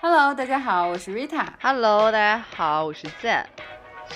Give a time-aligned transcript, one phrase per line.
[0.00, 1.46] Hello，大家好，我是 Rita。
[1.60, 3.44] Hello，大家好，我是 Zen，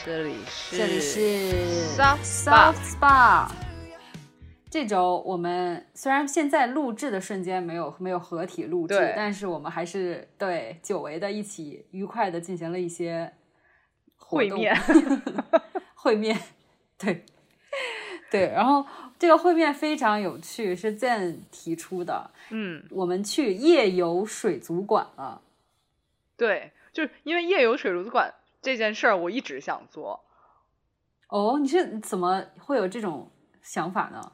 [0.04, 1.52] 这里是这里是
[1.96, 3.48] Soft Soft Spa。
[4.70, 13.32] 这周我们虽然现在录制的瞬间没有没有合体录制，但是我们还是对久违的一起愉快的进行了一些
[14.16, 14.76] 会面，
[15.94, 16.38] 会面，
[16.98, 17.24] 对。
[18.28, 18.84] 对，然后
[19.20, 25.40] 这个会面非常有趣，是 Zen 提出的，嗯，我们去夜游水族馆了。
[26.36, 30.24] 对，就是因为夜游水族馆这件事儿，我一直想做，
[31.28, 33.30] 哦，你是怎么会有这种
[33.62, 34.32] 想法呢？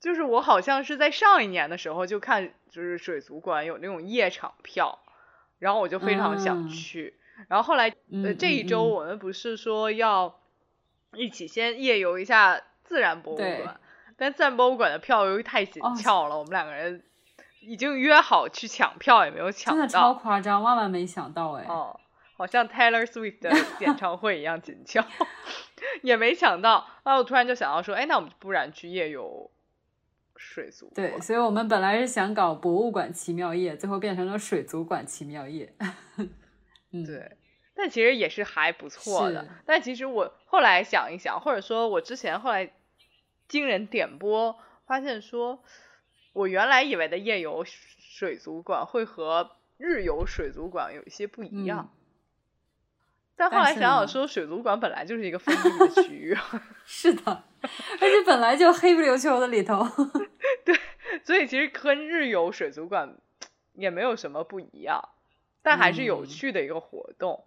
[0.00, 4.98] 就是我好像是在上一年的时候就看，就是水族馆有那种夜场票，
[5.58, 7.14] 然后我就非常想嗯去，
[7.48, 7.90] 然后后来
[8.38, 8.90] 这一嗯周嗯。
[8.90, 10.40] 我们不是说要
[11.14, 13.78] 一起先夜游一下自然博物馆，
[14.16, 17.02] 但自然博物馆的票由于太紧哦俏了，我们两个人
[17.60, 20.14] 已经约好去抢票，也没有抢真的超到。
[20.14, 21.64] 夸张，万万没想到哎！
[21.68, 21.98] 哦，
[22.36, 25.04] 好像 Taylor Swift 的 演唱会一样紧俏，
[26.02, 26.86] 也没抢到。
[27.02, 29.50] 啊我突然就想到说，哎，那我们不然去夜游
[30.36, 35.74] 水族对，馆所以我们本来是想搞博物馆奇妙夜，最后变成了水族馆奇妙夜。
[36.92, 37.36] 嗯，对，
[37.74, 39.46] 但其实也是还不错的。
[39.66, 42.72] 但其实我后来想一想，或者说我之前后来
[43.48, 45.62] 经人点播，发现说，
[46.32, 51.92] 我原来以为的夜游水族馆会和日游水族馆有一些不一样。
[53.36, 56.36] 但后嗯但是来想想说，水族馆本来就是一个封闭的区域，
[56.84, 59.82] 是的，而且本来就黑不溜秋的里头。
[60.64, 60.78] 对
[61.24, 63.16] 所以其实跟日游水族馆
[63.72, 65.02] 也没有什么不一样，
[65.62, 67.44] 但还是有嗯趣的一个活动。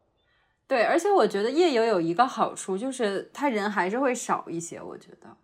[0.67, 4.81] 对，而且我觉得夜游有一个好处，就是他人还是会少一些。
[4.81, 5.37] 我觉得，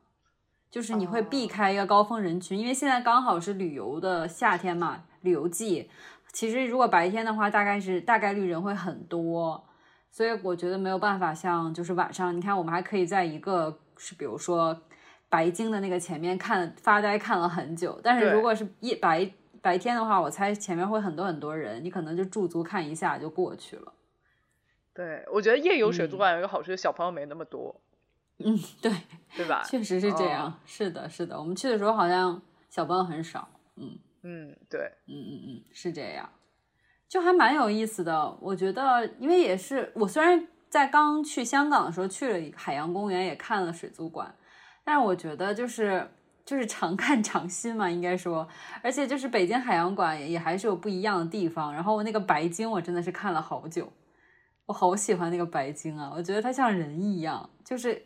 [0.72, 1.50] 就是你会避哦。
[1.50, 5.90] 开一个高峰人群，因为现在刚好是旅游的夏天嘛，旅游季。
[6.32, 9.68] 其实如果白天的话，大概是大概率人会很多，
[10.12, 14.80] 所以我觉得没有办法像就是晚上，你看我们还可以在一个是比如说
[15.28, 19.28] 白鲸的那个前面看发呆看了很久，但是如果是夜白
[19.62, 23.94] 白天的话，我猜前面会很多很多人，你可能就驻足看一下就过去了。
[24.94, 26.18] 对，我觉得夜游水族嗯。
[26.18, 27.76] 馆有一个好处，就是小朋友没那么多，
[28.44, 28.92] 嗯，对，
[29.36, 29.62] 对吧？
[29.64, 30.48] 确实是这样。
[30.48, 33.48] 哦是的，是的，我们去的时候好像小朋友很少。
[33.76, 36.30] 嗯嗯，对，嗯嗯嗯，是这样，
[37.08, 38.38] 就还蛮有意思的。
[38.42, 44.34] 我觉得，因为也是我虽然在刚去香港的时候去了海洋公园，也看了水族馆，
[44.84, 46.10] 但是我觉得就是
[46.46, 48.48] 就是常看常新嘛，应该说，
[48.82, 51.74] 而且就是北京海洋馆也也还是有不一样的地方。
[51.74, 53.92] 然后那个白鲸，我真的是看了好久，
[54.66, 58.06] 我好喜欢那个白鲸啊，我觉得它像人一样，就是。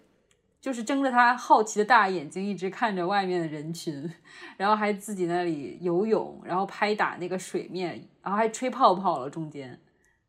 [0.63, 4.09] 就是睁着他好奇的大眼睛，一直看着外面的人群，
[4.55, 9.77] 然后还自己那里游泳，然后拍打那个水面，然后还吹泡泡了，中间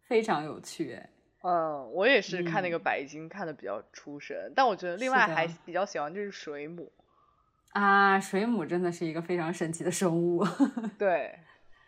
[0.09, 1.09] 非常有趣哎。
[1.43, 6.91] 嗯，我也是看那嗯个白鲸看的比较出神，但我觉得另外还比较喜欢就是水母。
[7.71, 10.45] 啊，水母真的是一个非常神奇的生物，
[10.99, 11.39] 对，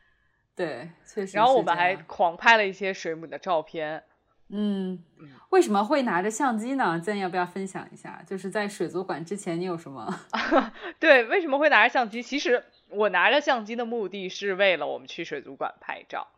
[0.54, 1.36] 对，确实。
[1.36, 4.04] 然后我们还，狂拍了一些水母的照片。
[4.48, 5.02] 嗯，
[5.50, 7.00] 为什么会拿着相机呢？
[7.00, 8.22] 咱要不要分享一下？
[8.26, 10.20] 就是在水族馆之前，你有什么？
[11.00, 12.22] 对，为什么会拿着相机？
[12.22, 16.28] 其实我拿着相机的目的是为了我们去水族馆拍照。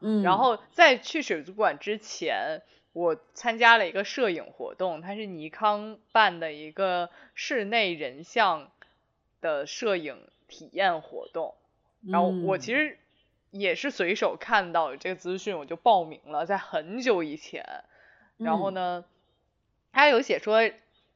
[0.00, 2.60] 嗯，然后在去水族馆之前，
[2.92, 8.70] 我参加了一个摄影活动，它是尼康办的一个室内人像
[9.40, 11.54] 的摄影体验活动。
[12.06, 12.98] 然后我其嗯实
[13.56, 17.84] 也是随手看到有这个资讯，我就报名了，在很久以前。
[18.36, 19.04] 然后嗯呢，
[19.92, 20.58] 他有写说，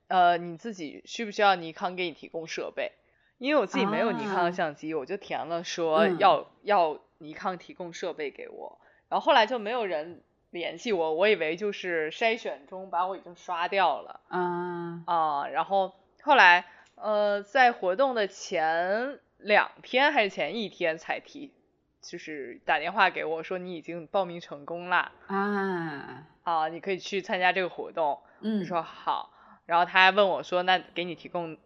[0.06, 2.92] 呃，你自己需不需要尼康给你提供设备？
[3.38, 8.78] 因为我自己没有尼康相机，我就填了说嗯要、要尼康提供设备给我。
[9.08, 15.48] 然后后来就没有人联系我，我以为就是筛选中把我已经刷掉了啊，啊。
[15.48, 21.52] 然后后来呃，在活动的前两天还是前一天才提，
[22.00, 28.20] 就是打电话给我说你已经报名成功啦啊，啊，你可以去参加这个活动。
[28.40, 28.60] 嗯。
[28.60, 29.32] 我，说好，
[29.66, 31.56] 然后他还问我说那给你提供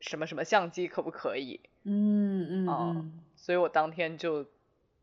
[0.00, 1.60] 什么什么相机可不可以？
[1.84, 3.20] 嗯嗯。
[3.36, 4.46] 所以我当天就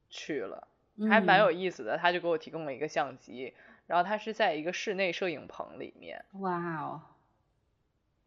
[0.09, 0.67] 去了。
[1.09, 1.39] 还蛮。
[1.39, 3.53] 有意思的，他就给我提供了一个相机，
[3.87, 7.01] 然后他是在一个室内摄影棚里面，嗯哇哦，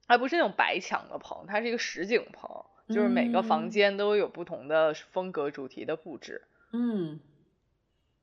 [0.07, 3.71] 它不是那种白墙的棚，它是一个实景棚，就是每个房嗯。
[3.71, 6.43] 间都有不同的风格主题的布置，
[6.73, 7.21] 嗯。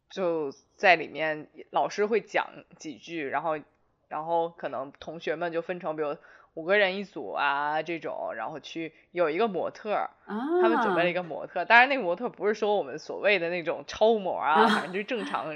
[0.09, 2.47] 就在里面老师会讲
[2.77, 3.59] 几句，然后
[4.07, 6.17] 然后可能同学们就分成比如
[6.55, 15.55] 五个人一组啊这种，然后去有一个模特儿，啊，他们准备了一个模特，当然那个模特不是说我们所谓的那种超模啊，反正就是正常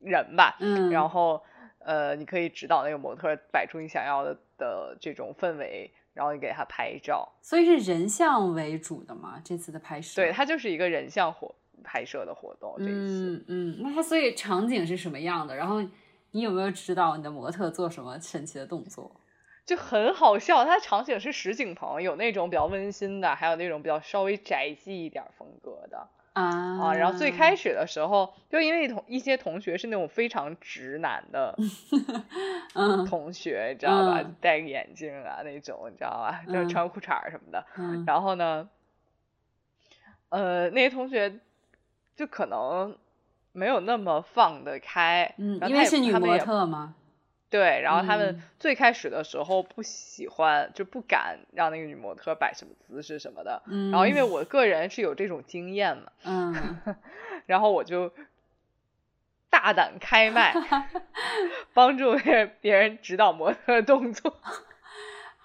[0.00, 1.42] 人吧， 嗯，然后
[1.78, 7.32] 呃，你可以指导那个模特摆出你想要的的这种氛围，然后你给他拍照。
[7.40, 9.40] 所以是人像为主的嘛？
[9.42, 12.74] 这次的拍摄，对，它就是一个人像活拍摄的活动。
[12.78, 15.54] 这一次，嗯嗯，那它所以场景是什么样的？
[15.56, 15.82] 然后
[16.32, 19.10] 你有没有指导你的模特做什么神奇的动作？
[19.64, 20.64] 就很好笑。
[20.64, 26.08] 它场景是实景棚，有那种比较温馨的，还有那种比较稍微宅系一点风格的。
[26.34, 26.44] 啊
[26.82, 31.56] 啊，然后最开始的时候，就因为同一些同学是那种非常直男的
[32.76, 34.20] 嗯同学，你知道吧？
[34.22, 36.44] 嗯戴个眼镜啊那种，你知道吧？
[36.46, 37.64] 就穿裤衩儿什么的。
[37.78, 38.68] 嗯然后呢，
[40.28, 41.40] 呃，那些同学
[42.16, 42.96] 就可能
[43.52, 46.94] 没有那么放得开，嗯，因为是女模特嘛，
[47.48, 53.62] 对，然后他们嗯最开始的时候不喜欢，就不敢让那个女模特摆什么姿势什么的。
[53.66, 56.78] 嗯，然后因为我个人是有这种经验嘛，嗯
[57.46, 58.12] 然后我就
[59.50, 60.54] 大胆开麦，
[61.72, 62.16] 帮助
[62.60, 64.34] 别人指导模特动作。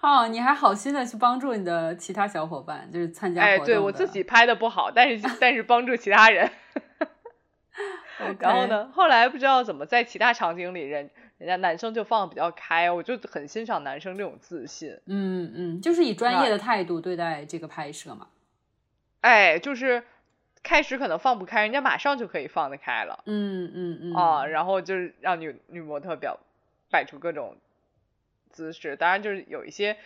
[0.02, 3.66] 哦，你还好心的去帮助你的其他小伙伴，就是参加活哎，动哎。
[3.66, 6.50] 对我自己拍的不好，但是 但是帮助其他人。
[8.38, 8.66] 然后？
[8.66, 14.98] 呢，后来不知道怎么在其他场景里人人家男生就放的比较开，我就很欣赏男生这种自信。
[15.06, 18.26] 嗯嗯，就是以专业的态度对待这个拍摄嘛。
[19.22, 20.02] 哎，就是
[20.62, 23.22] 开始可能放不开，人家马上就可以放得开了。
[23.26, 26.38] 嗯嗯嗯啊，然后就是让女女模特表
[26.90, 27.56] 摆出各种
[28.52, 29.96] 姿势，当然就是有一些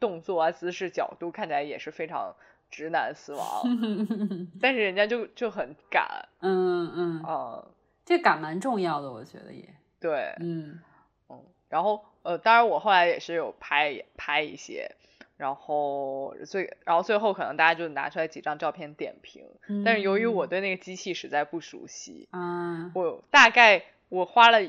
[0.00, 2.34] 动作啊、姿势、角度看起来也是非常
[2.70, 3.62] 直男死亡，
[4.60, 7.66] 但是人家就就很敢嗯嗯，啊、
[8.04, 9.68] 这敢蛮重要的，我觉得也。
[10.00, 10.80] 对，嗯
[11.28, 14.96] 嗯，然后呃，当然我后来也是有拍拍一些。
[15.36, 19.46] 然后最，然后最后可能大家就拿出来几张照片点评，
[19.86, 24.60] 但是由于我嗯对那个机器实在不熟悉，啊，我大概我花了，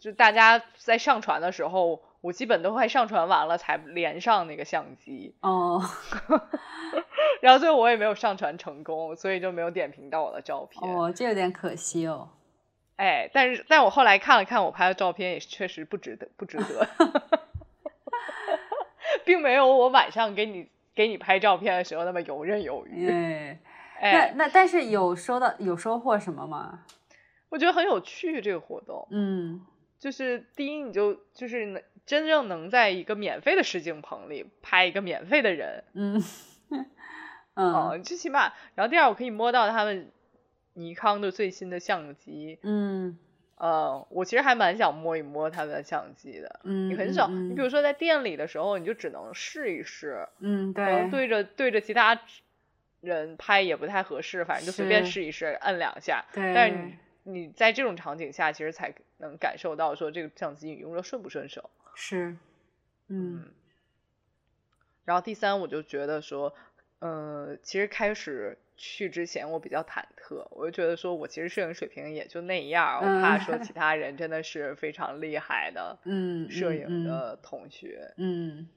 [0.00, 5.80] 就大家在上传的时候，我基本都快上传完了才连上那个相机，哦，
[7.40, 10.90] 然后最后我也没有上传成功，所以就没有点评到我的照片。
[10.92, 12.28] 哦，这有点可惜哦。
[12.96, 16.88] 哎，但是但我后来看了看我拍的照片，也确实不值得，不值得，
[19.24, 23.10] 并没有我晚上给你给你拍照片的时候那么游刃有余。
[23.10, 23.58] 哎，
[24.00, 26.80] 那哎，那但是有收到有收获什么吗？
[27.48, 29.06] 我觉得很有趣这个活动。
[29.10, 29.60] 嗯
[30.02, 36.20] 就是第一，你就就是能真正能在一个免费的实景棚里拍一个免费的人，嗯
[37.54, 40.10] 哦、嗯最起码，然后第二，我可以摸到他们
[40.72, 43.16] 尼康的最新的相机，嗯。
[43.54, 46.58] 呃，我其实还蛮想摸一摸他们的相机的。
[46.64, 52.20] 嗯，你很少，嗯你比如说在店里的时候，你就只能试一试，嗯可能对对着对着其他
[53.00, 56.24] 人拍也不太合适，反正就随便试一试，摁两下。
[56.32, 61.70] 对，但是你你在这种场景下，其实才能感受到说这个相机你用着顺不顺手。
[61.94, 62.36] 是
[63.08, 63.44] 嗯
[65.04, 66.54] 然后第三，我就觉得说，
[67.00, 78.68] 呃，其实开始去之前我比较忐忑，我就觉得说我其实摄影水平也就那样，我怕 说其他人真的是非常厉害的嗯摄影嗯的同学，嗯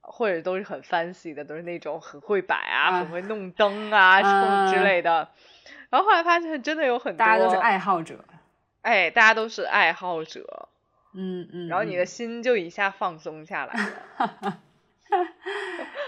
[0.00, 5.28] 或者都是很 fancy 的，都是那种很会摆啊，啊很会弄灯啊、啊之类的。
[5.90, 8.24] 然后后来发现真的有很多，大家都是爱好者。
[8.82, 10.68] 哎，大家都是爱好者，
[11.14, 14.30] 嗯嗯，然后你的嗯心就一下放松下来了。
[14.40, 14.62] 了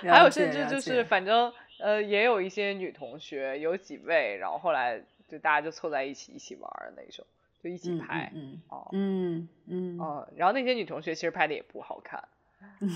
[0.12, 7.24] 还有甚至就是反正呃也有一些女同学，有几位，然后后来就大家就凑在一起一起玩儿那种，
[7.62, 8.30] 就一起嗯拍。
[8.34, 12.22] 嗯哦嗯嗯哦，然后那些女同学其实拍的也不好看，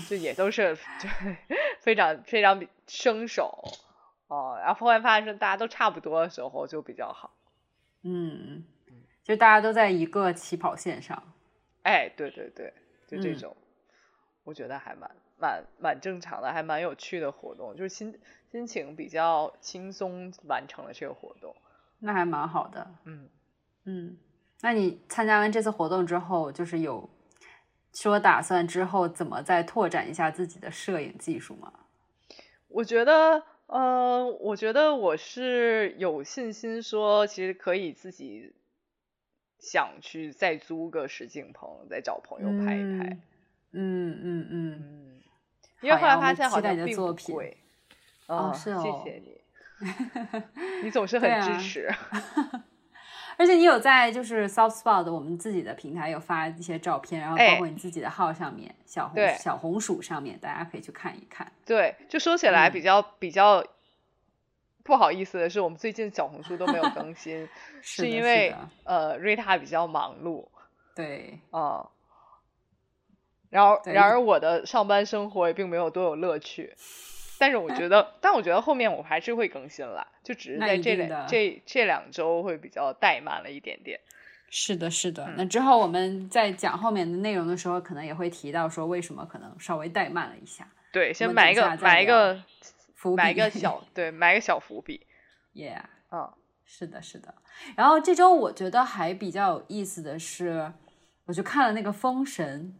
[0.09, 1.09] 就也都是 就
[1.81, 3.63] 非常非常生手
[4.27, 7.31] 哦，然后后来发现大家都差不多的时候就比较好。
[8.03, 8.63] 嗯，
[9.23, 11.21] 就大家都在一个起跑线上。
[11.83, 12.73] 哎，对对对，
[13.07, 13.57] 就这嗯种，
[14.43, 18.19] 我觉得还蛮蛮蛮正常的，还蛮有趣的活动，就是心
[18.51, 21.55] 心情比较轻松完成了这个活动。
[21.99, 22.87] 那还蛮好的。
[23.03, 23.29] 嗯，
[23.85, 24.17] 嗯，
[24.61, 27.09] 那你参加完这次活动之后，就是有
[27.93, 31.71] 说打算之后怎么再拓展一下自己的摄影技术吗？
[32.67, 38.53] 我觉得，呃，我觉得我是有信心说，其实可以自己
[39.59, 43.17] 想去再租个实景棚，再找朋友拍一拍。
[43.71, 45.21] 嗯嗯嗯，嗯，
[45.81, 47.57] 因为后来发现好像并不贵。
[48.27, 49.41] 哦嗯是哦谢谢你，
[50.83, 51.91] 你总是很支持。
[53.37, 61.51] 而且你有在就是 Soft Spot 我们自己的平台有发一些照片，然后包哎括你自己的号上面，小红对小红薯上面，大家可以去看一看。
[61.65, 63.63] 对，就说起来嗯比较、比较
[64.83, 67.47] 不好意思的是，我们最近小红书都没有更新，
[67.81, 70.47] 是因为呃瑞塔比较忙碌。
[70.95, 71.85] 对，嗯。
[73.49, 76.75] 然后，然而我的上班生活也并没有多有乐趣。
[77.37, 83.99] 但是我觉得，但我觉得后面我还是会更新了，就只是在这两这这两周会比较怠慢了一点点。
[84.49, 85.27] 是的，是的。
[85.35, 90.67] 那之后我们在讲后面的内容的时候，可能也会提到说为什么可能稍微怠慢了一下。
[90.91, 92.41] 对，先埋一个埋一个
[92.93, 95.05] 伏埋一个小对埋一个小伏笔。
[95.53, 96.31] Yeah，嗯，
[96.65, 97.33] 是的，是的。
[97.75, 100.71] 然后这周我觉得还比较有意思的是，
[101.25, 102.73] 我就看了那个《封神》。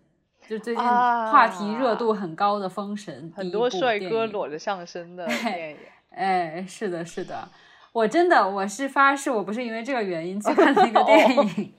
[0.48, 5.78] 就最近话题热度很高的《封神》，很多帅哥裸着上身的 电影。
[6.12, 7.50] 哎，是的，是的，
[7.92, 11.74] 我真的我是发誓，我不是因为这个原因去看那个电影。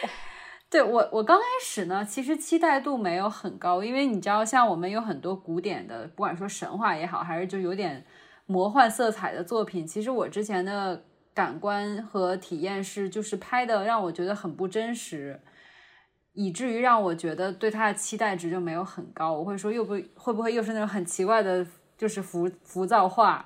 [0.70, 8.04] 对我，我刚开始呢，其实期待度没有很高，因为你知道，像我们有很多古典的，不管说神话也好，还是就有点
[8.46, 15.40] 魔幻色彩的作品，其实我之前的感官和体验是，就是拍的让我觉得很不真实。
[16.40, 21.66] 以至于让我觉得对他的期待值就没有很高，我会说又不会不会又是那种很奇怪的，
[21.96, 23.44] 就是浮浮躁化，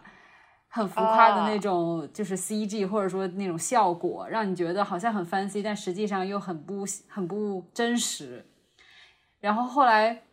[0.68, 8.44] 很浮夸的那种，就是 CG 或者说那种效果，让你觉得好像很 fancy，但实际上又很不很不真实。
[9.40, 10.24] 然后后来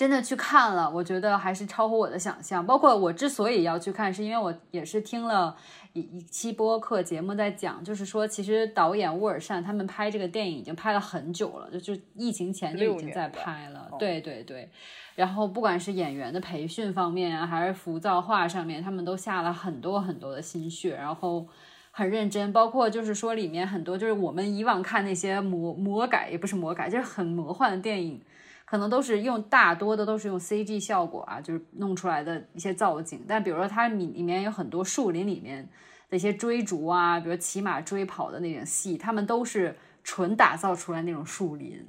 [0.00, 2.64] 真的去看了，我觉得还是超乎我的想象。
[2.64, 5.54] 包括我之所以要去看，是因为我也是听了。
[5.92, 13.90] 一一期播客节目在讲，就是说，其实导演沃尔善他们拍这个电影已经拍了很久了，就就疫情前就已经在拍了。
[13.98, 14.70] 对对对，
[15.16, 21.46] 然后不管是演员的培训方面啊，还是浮躁化上面，他们都下了很多很多的心血，然后
[21.90, 22.50] 很认真。
[22.54, 28.18] 包括就是说里面很多，就是我们以往看那些魔魔改，也不是魔改，就是很魔幻的电影。
[28.70, 33.24] 可能都是用大多的都是用 CG 效果啊，就是弄出来的一些造景。
[33.26, 35.68] 但比如说它里里面有很多树林里面
[36.08, 41.84] 的一些追逐啊，比如骑马追跑的那种戏，他们都是纯打造出来那种树林，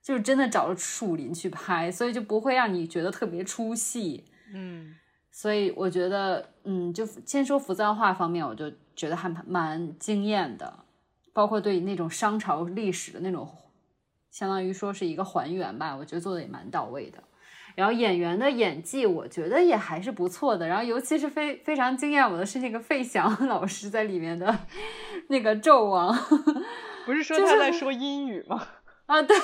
[0.00, 4.24] 就是真的找了树林去拍，所以就不会让你觉得特别出戏。
[4.54, 4.94] 嗯，
[5.32, 10.72] 所以我觉得，嗯，就先说浮躁画方面，我就觉得还蛮惊艳的，
[11.32, 13.52] 包括对那种商朝历史的那种。
[14.32, 17.22] 相当于说是一个还原吧，我觉得做的也蛮到位的。
[17.74, 20.66] 然后演员的演技，我觉得也还是不错的。
[20.66, 24.58] 然后尤其是非非常惊艳我的是那个费翔 老师在里面的
[25.28, 26.14] 那个纣王，
[27.06, 28.66] 不是说 他在说英语吗？
[29.06, 29.36] 啊，对，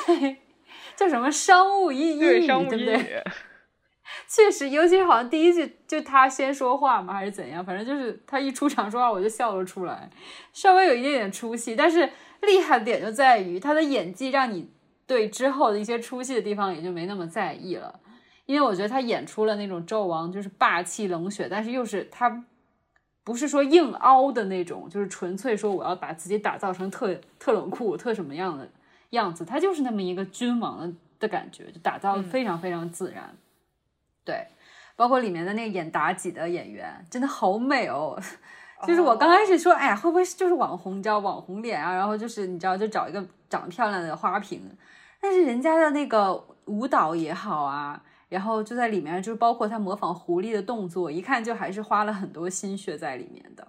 [0.95, 3.25] 叫什么商务英英语，对不对？
[4.27, 7.65] 确实，尤其是好像第一句就他先说话嘛，还是怎样？
[7.65, 10.11] 反正就是他一出场说话，我就笑了出来，
[10.53, 11.75] 稍微有一点点出戏。
[11.75, 12.11] 但是
[12.43, 14.71] 厉害的点就在于他的演技让你。
[15.09, 17.99] 对之后的一些出戏的地方也就没那么在意了，
[18.45, 22.45] 因为我觉得他演出了那种纣王就是霸气冷血，但是又是他
[23.25, 28.69] 不是说硬凹的那种，就是纯粹说我要把自己打造成特特冷酷、特什么样的
[29.11, 33.35] 样子，他就是那么一个君王的的感觉，就打造的非常非常自然。
[34.25, 34.47] 对，
[34.95, 38.21] 包括里面的那个演妲己的演员真的好美哦，
[38.87, 41.95] 就是我刚开始说，哎呀，会不会是就是网红，你知道网红脸啊？
[41.95, 44.77] 然后就是你知道就找一个长得漂亮的花瓶。
[45.21, 46.33] 但是人家的那个
[46.67, 53.67] 舞蹈也好啊，然后就在里面，就是包括他模仿狐狸的动作，一看就还是花了很多心血在里面的。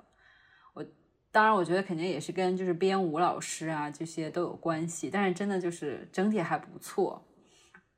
[0.76, 0.86] 我
[1.32, 5.10] 当然，我觉得肯定也是跟就是编舞老师啊这些都有关系。
[5.10, 7.26] 但是真的就是整体还不错，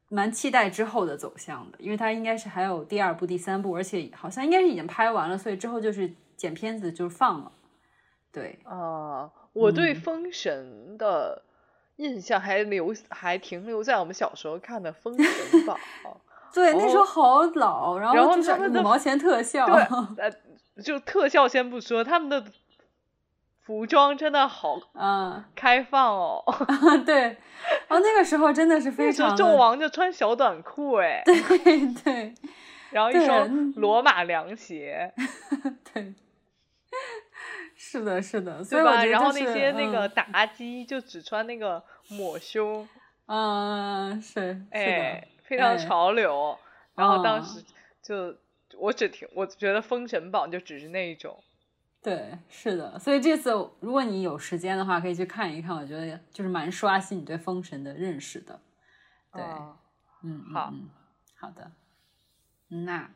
[0.07, 7.51] 蛮期待之后的走向的，因为他应该是还有第二部、第三部，而且好像应该是已经拍完了，所以之后就是剪片子就放了。
[8.31, 11.43] 对，啊，我对《封神》的。
[12.01, 15.77] 印象还留还停留在我们小时候看的《封神榜》，
[16.53, 19.75] 对，那时候好老，然后就是五毛钱特效，对，
[20.17, 20.31] 呃，
[20.83, 22.43] 就特效先不说，他们的
[23.61, 26.43] 服装真的好，嗯，开放哦，
[27.05, 27.21] 对，
[27.87, 32.33] 然后那个时候真的是非常，纣王就穿小短裤，哎，对对，
[32.91, 35.13] 然后一双罗马凉鞋，
[35.93, 36.13] 对。
[37.91, 39.03] 是的，是的，对吧？
[39.03, 42.87] 然后那些那个妲己就只穿那个抹胸，
[43.25, 46.57] 嗯，是，哎，非常潮流。
[46.95, 47.61] 然后当时
[48.01, 48.33] 就
[48.77, 51.37] 我只听，我觉得《封神榜》就只是那一种。
[52.01, 52.97] 对，是的。
[52.97, 58.57] 所以这次如果你有时间的话，可以去看一看，我觉得就是蛮刷新你对封神的认识的。
[59.33, 59.43] 对，
[60.23, 60.73] 嗯，好，
[61.37, 61.69] 好的，
[62.69, 63.11] 那。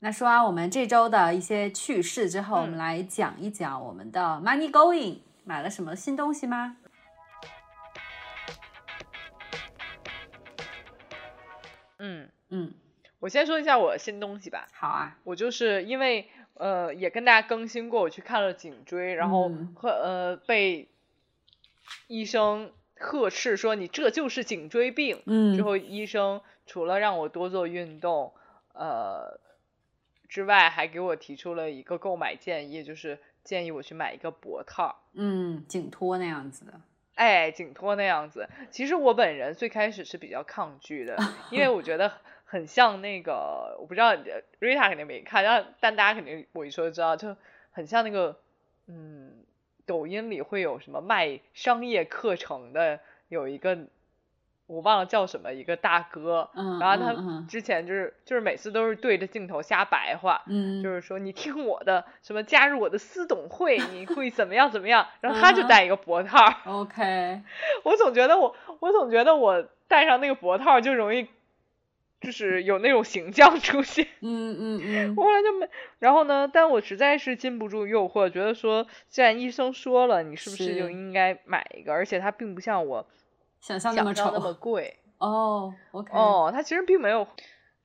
[0.00, 6.76] 那说完我们这周的一些趣事之后，我们来讲一讲我们的 Money Going 买了什么新东西吗？
[11.98, 12.72] 嗯嗯，
[13.18, 14.68] 我先说一下我的新东西吧。
[14.72, 20.88] 好啊，我就是因为呃也跟大家更新过，我去看了颈椎，然后嗯和呃被
[22.06, 25.20] 医生呵斥说你这就是颈椎病。
[25.26, 28.32] 嗯之后医生除了让我多做运动，
[28.74, 29.40] 呃
[30.28, 34.94] 之外，还给我提出了一个购买建议，就是建议我去买一个脖套。
[35.14, 36.80] 嗯，颈托那样子的。
[37.14, 38.48] 哎，颈托那样子。
[38.70, 41.16] 其实我本人最开始是比较抗拒的，
[41.50, 42.12] 因为我觉得
[42.44, 47.36] 很像那个，我不知道呃 Rita 肯定没看，但但大家肯定我一说就知道，就
[47.72, 48.38] 很像那个，
[48.86, 49.32] 嗯，
[49.84, 53.76] 抖音里会有什么卖商业课程的，有一个
[54.68, 66.54] 我忘了叫什么，一个大哥，嗯然后他之前就是就是每次都是对着镜头瞎白话，嗯，就是说你听我的，什么加入我的私董会，你会怎么样怎么样，然后他就戴一个脖套儿。
[66.66, 67.40] OK，
[67.82, 71.26] 我总觉得我，我总觉得我戴上那个脖套就容易，
[72.20, 74.06] 就是有那种形象出现。
[74.20, 75.66] 嗯嗯嗯 我后来就没，
[75.98, 81.92] 然后呢，但我实在是禁不住诱惑，觉得说，既然医生说了，你是不是就应该买一个？
[81.92, 83.06] 而且它并不像我
[83.60, 84.98] 想象那么丑那么 贵。
[85.18, 87.26] 哦，OK，哦，它其实并没有，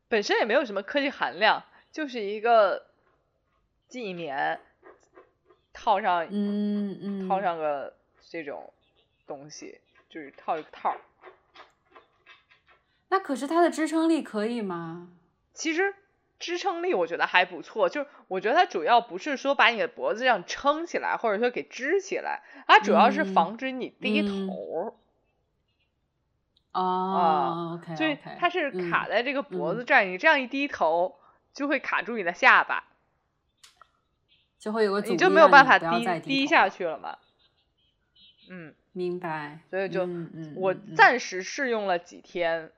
[0.08, 2.86] 本身也没有什么科技含量，就是一个
[3.88, 4.60] 记忆棉，
[5.74, 7.96] 套上嗯嗯，套上个
[8.30, 8.72] 这种
[9.26, 10.98] 东西，就是套一个套儿。
[13.10, 15.10] 那可是它的支撑力可以吗？
[15.54, 15.96] 其实
[16.40, 25.00] 支撑力我觉得还不错，就是我觉得它主要不是说把你的脖子这样撑起来，或者说给支起来，它主要是嗯防止你低嗯头，
[26.74, 31.16] 哦，OK，所以 OK，它是嗯卡在这个脖嗯子这儿，你这样一低头
[31.54, 32.84] 就会卡住你的下巴，
[34.60, 37.18] 就会有个，你就没有办法低低下去了嘛。
[38.50, 42.72] 嗯，明白，所以就嗯嗯，我暂时试用了几天，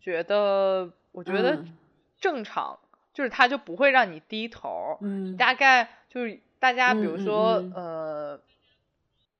[0.00, 1.76] 觉得我觉得嗯
[2.20, 2.78] 正常，
[3.12, 4.98] 就是它就不会让你低头。
[5.00, 8.40] 嗯大概就是大家比如说、嗯呃，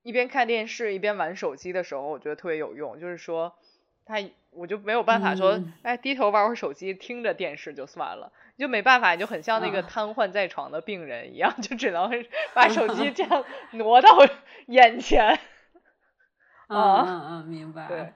[0.02, 3.00] 一边看电视一边玩手机的时候，我觉得特别有用。
[3.00, 3.54] 就是说，
[4.10, 12.10] 他我就没有办法说，嗯哎，低头玩会儿手机，听着电视就算了，就没办法，你就很像那个啊瘫痪在床的病人一样，就只能
[12.52, 14.08] 把手机这样挪到
[14.66, 15.38] 眼前。
[16.68, 17.86] 嗯啊嗯嗯，明白。
[17.88, 18.12] 对，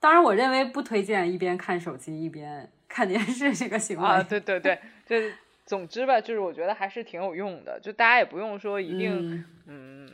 [0.00, 4.06] 当然，我认为不推荐一边看手机一边看电视这个行为。
[4.06, 5.16] 啊，对对对，就
[5.64, 10.12] 总之吧，就是我觉得还是挺有用的，就大家也不用说一定嗯嗯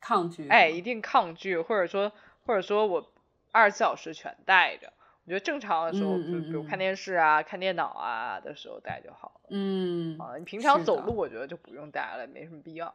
[0.00, 0.48] 抗拒。
[0.48, 2.10] 哎，一定抗拒，或者说
[2.46, 3.12] 或者说我
[3.58, 4.92] 二十四小时全带着。
[5.24, 9.48] 我觉得正常的时候，就比如嗯看电视啊、看电脑啊的时候带就好了。
[9.50, 12.94] 嗯，啊，你平常走路，我觉得就不用带了，没什么必要。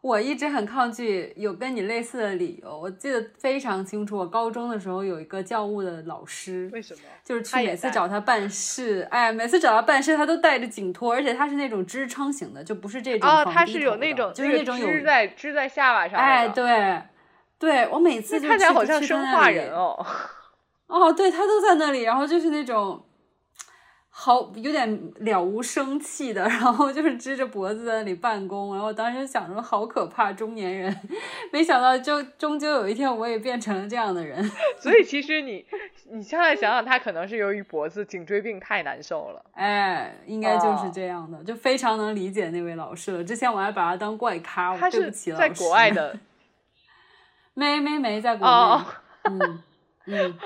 [0.00, 2.76] 我一直很抗拒，有跟你类似的理由。
[2.76, 7.02] 我记得非常清楚，我高中的时候有一个教务的老师，为什么？
[7.22, 17.00] 就是去他每次找他办事，哎，每次找他办事，他都带着颈托，而且他是那种支撑型的，就不是这种哦，他是有那种就是那种有支在支在下巴上哎，对，
[17.62, 20.04] 对我每次就那看起来好像生化人哦。
[20.88, 23.02] 哦，对他都在那里，然后就是那种
[24.10, 30.94] 好有点了无生气的，然后就是支着脖子在那里办公，然后我当时想说好可怕，中年人，
[31.50, 34.44] 没想到就终究有一天我也变成了这样的人，
[34.78, 35.64] 所以其实你
[36.10, 39.42] 你现在想想，他可能是由于脖子颈椎病太难受了。
[39.54, 43.24] 哎，应该就是哦这样的，就非常能理解那位老师了。
[43.24, 46.14] 之前我还把他当怪咖，我他是对不起老在国外的
[47.54, 48.86] 没没没在国内，哦。
[49.24, 49.62] 嗯
[50.06, 50.38] 嗯，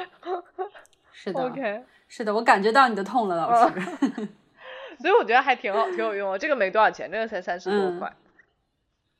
[1.12, 4.28] 是的 OK，是的，我感觉到你的痛了，老哦师。
[5.00, 6.38] 所以我觉得还挺好，挺有用的。
[6.38, 8.12] 这个没多少钱，这个才三十多嗯块。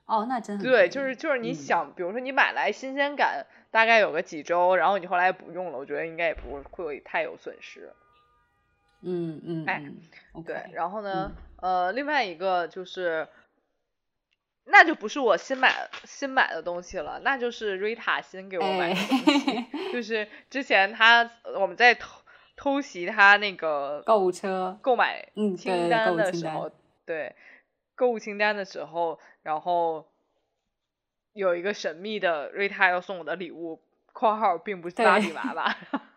[0.06, 7.92] 哦，那真的对，就是就是你嗯想，比如说你买来新鲜感大概有个几周，然后你后来不用了，我觉得应该也不会太有损失。
[9.02, 9.82] 嗯嗯哎
[10.44, 13.26] 对，然后呢，呃，另外一个就是，
[14.68, 22.20] 那就不是我新买新买的东西了，那就是 Rita 新给我买的东西，哎，就是之前他我们在偷
[22.56, 26.70] 偷袭他那个购物车，购买清单的时候，
[27.04, 27.34] 对
[27.94, 30.08] 购物清单的时候，然后
[31.32, 33.80] 有一个神秘的瑞塔要送我的礼物
[34.12, 35.76] （括号并不是芭比对娃娃）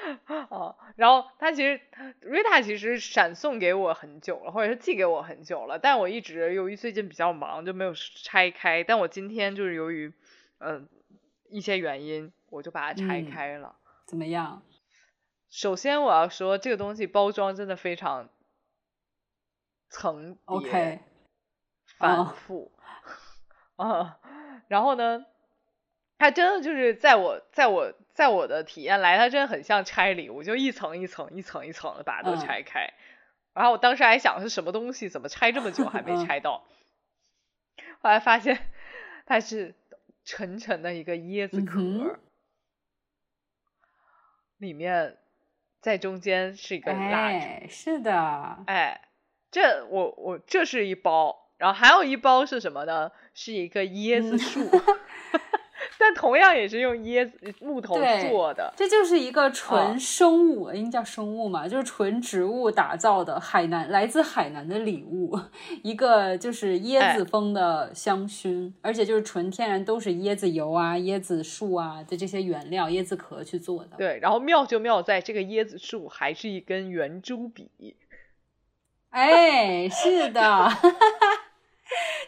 [0.50, 1.80] 哦，然后他其实
[2.20, 10.12] 瑞塔其实闪送给我很久了，或者是寄给我很久了，但我一直由于最近比较忙就没有拆开，但我今天就是由于
[10.58, 10.88] 嗯、呃、
[11.48, 13.76] 一些原因，我就把它拆嗯开了。
[14.06, 14.62] 怎么样？
[15.50, 18.28] 首先我要说，这个东西包装真的非常
[19.88, 21.00] 层叠 OK，
[21.98, 22.72] 繁哦复，
[23.76, 24.18] 啊，
[24.68, 25.26] 然后呢，
[26.18, 32.92] 它真的就是在我在我在我的体验来，它真的很像拆礼物，就一层一层一层一层的把它都嗯拆开，
[33.54, 36.64] 然后我当时还想是什么东西，怎么拆这么久还没嗯拆到？
[38.02, 38.70] 后来发现
[39.26, 39.74] 它是
[40.24, 42.18] 沉沉的一个椰子壳，嗯
[44.58, 45.16] 里面
[45.80, 47.38] 在中间是一个蜡烛。
[47.38, 49.08] 哎，是的，哎，
[49.50, 53.10] 这我我这是一包，然后还有一包是什么呢？
[53.32, 54.70] 是一个椰子嗯树，
[56.00, 57.94] 但同样也是用椰子木头
[58.28, 58.72] 做的。
[58.74, 65.38] 这就是一个哦纯生物，应该叫生物嘛，就是纯植物打造的海南来自海南的礼物，
[65.82, 73.90] 一个就是椰哎子风的香薰，而且就是纯天然，都是椰子油啊、椰子树啊的这些原料、椰子壳去做的。
[73.98, 77.70] 对，然后妙就妙在这个椰子树还是一根圆珠笔。
[79.10, 80.68] 哎，是的，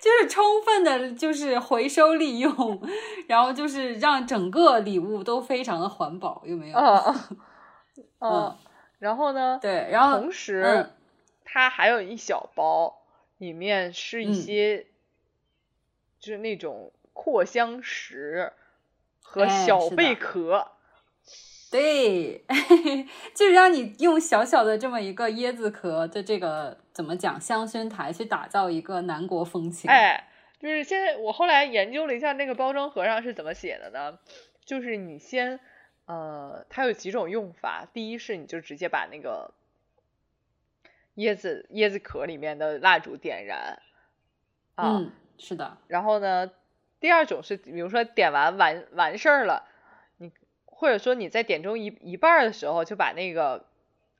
[0.01, 2.83] 就是充分的，就是回收利用，
[3.29, 6.79] 然后就是让整个礼物都非常的环保，有没有？
[6.79, 7.15] 嗯
[8.21, 8.57] 嗯嗯，
[8.99, 10.91] 然后呢，对，然后同时、嗯
[11.45, 13.03] 它还有一小包，
[13.37, 14.87] 里面是一嗯些、
[16.19, 18.55] 就是那种扩香石
[19.21, 20.69] 和小贝壳。
[21.71, 22.43] 对，
[23.35, 30.29] 就是让你用小小的这么一个椰子壳的这个怎么讲香薰台去打造一个南国风情。，哎，
[30.59, 34.19] 就是现在我后来研究了一下那个包装盒上是怎么写的呢？
[34.65, 35.59] 就是你先，
[36.07, 37.89] 呃，它有几种用法。
[37.93, 39.53] 第一是你就直接把那个
[41.17, 43.81] 椰子椰子壳里面的蜡烛点燃，
[44.77, 46.51] 啊，嗯，是的，然后呢，
[47.01, 49.67] 第二种是比如说点完完完事儿了，
[50.19, 50.31] 你
[50.65, 53.67] 或者说你在点中一一半的时候就把那个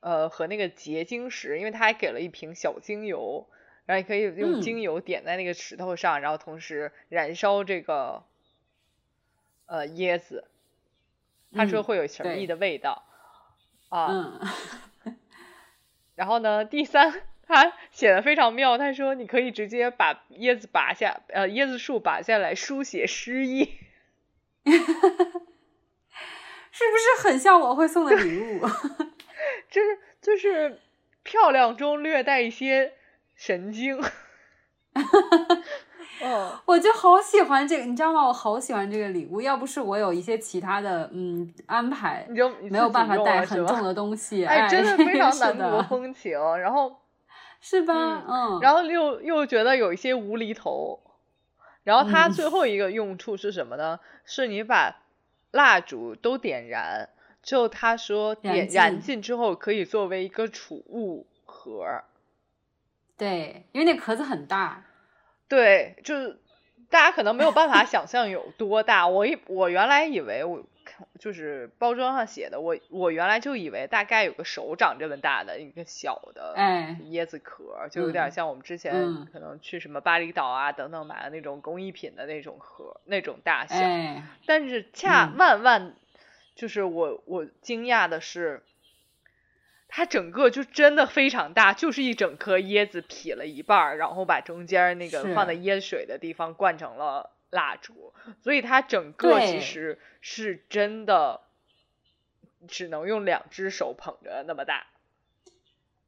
[0.03, 3.47] 呃和那个结晶石，因为他还给了一瓶小精油，
[3.85, 8.23] 然后你可以用嗯精油点在那个石头上，然后同时燃烧这个
[9.65, 10.43] 呃椰子，
[11.53, 13.05] 他说嗯会有神秘的味道、
[13.87, 14.07] 啊。
[15.05, 15.15] 嗯，
[16.15, 23.77] 然后呢，第三，他写的非常妙，他说你可以直接把椰子拔下，呃，椰子树拔下来书写诗意。
[26.75, 28.61] 是不是很像我会送的礼物？
[29.73, 30.79] 就是就是
[31.23, 32.93] 漂亮中略带一些
[33.35, 33.99] 神经。
[36.21, 38.27] 哦，我就好喜欢这个，你知道吗？
[38.27, 39.41] 我好喜欢这个礼物。
[39.41, 46.33] 要不是我有一些其他的嗯安排，你就你没有办法带很重的东西， 哎，真的非常 是南国风情。
[46.59, 46.99] 然后，
[47.59, 48.23] 是吧？
[48.29, 50.99] 嗯，然后又又觉得有一些无厘头。
[51.83, 53.99] 然后它嗯最后一个用处是什么呢？
[54.23, 55.01] 是你把
[55.51, 57.09] 蜡烛都点燃，
[57.43, 62.01] 之后他说燃点燃尽尽之后可以作为一个储物盒。
[63.15, 64.83] 对，因为那壳子很大，
[65.47, 66.39] 对，就是
[66.89, 69.07] 大家可能没有办法想象有多大。
[69.07, 83.75] 我一我原来以为我看就是包装上写的，我我原来就以为大概有个手掌这么大的一个小的哎，椰子壳，就有点嗯像我们之前嗯可能去什么巴厘岛啊等等买的那种工艺品的那种盒那种大小。
[83.75, 85.95] 哎，但是恰嗯万万，
[86.63, 88.63] 就是我我惊讶的是，
[89.89, 101.41] 它整个就真的非常大，就是一整颗椰子劈了一半儿，然后把中间那个放在椰水的地方灌成了蜡烛，所以它整个其实是真的
[102.69, 104.85] 只能用两只手捧着那么大。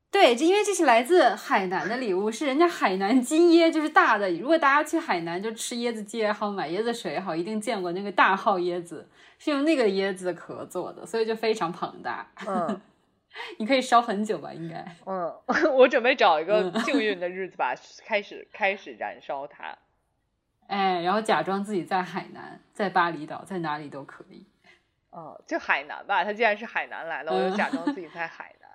[0.09, 4.31] 对，这因为这是来自海南的礼物，是人家海南金椰，就是大的。
[4.31, 9.09] 如果大家去海南就吃椰子鸡也好，买椰子水也好，一定见过那个大号椰子，
[9.45, 12.27] 是用那个椰子壳做的，所以就非常庞大。
[12.47, 12.81] 嗯
[13.59, 14.83] 你可以烧很久吧，应该。
[15.05, 15.31] 嗯，
[15.75, 19.77] 我准备找一个嗯幸运的日子吧， 开始开始燃烧它。
[20.67, 24.47] 哎，然后假装自己在海南，在巴厘岛，在哪里都可以。
[25.11, 28.69] 哦，就海南吧，它既然是海南来了，我就嗯假装自己在海南。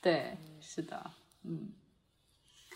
[0.00, 1.10] 对，是的，
[1.44, 1.70] 嗯。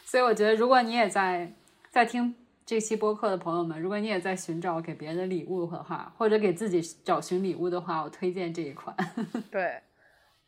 [0.05, 1.51] 所以我觉得，如果你也在
[1.89, 2.35] 在听
[2.67, 8.97] 这期播客的朋友们，如果你也在寻找给别人的礼物的话，或者给自己找寻礼物的话，我推荐这一款。
[9.53, 9.83] 对，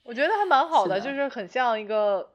[0.02, 2.32] 我觉得还蛮好的，是的就是很像一个，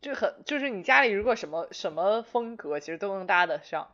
[0.00, 3.90] 就很就是你家里如果什么什么风格，其实都能搭得上。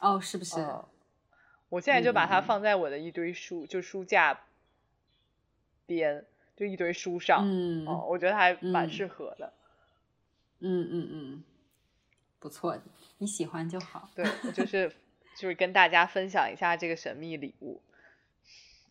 [0.00, 0.60] 哦，是不是？
[0.60, 0.84] 嗯，
[1.70, 4.40] 我现在就把它嗯放在我的一堆书，就书架
[5.86, 7.40] 边，就一堆书上。
[7.46, 9.54] 嗯哦，我觉得还蛮嗯适合的。
[10.62, 11.44] 嗯嗯嗯，
[12.40, 12.82] 不错的，
[13.18, 14.08] 你喜欢就好。
[14.16, 14.88] 对，我就是
[15.36, 17.80] 就是跟大家分享一下这个神秘礼物。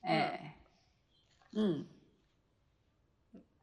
[0.04, 0.56] 哎，
[1.54, 1.86] 嗯。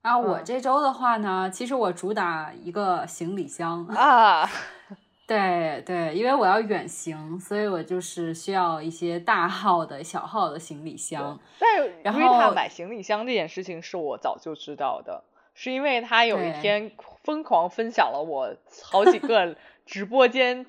[0.03, 3.85] 啊，我嗯这周的话呢，其实我主打一个行李箱。
[3.89, 4.49] 啊，
[5.27, 11.41] 对对，因为我要远行，所以我就是需要一些大号的小号的行李箱。
[11.59, 16.93] 但是然后买行李箱这件事情是我早就知道的，是因为他有一天
[17.25, 20.67] 疯狂分享了我好几个直播间，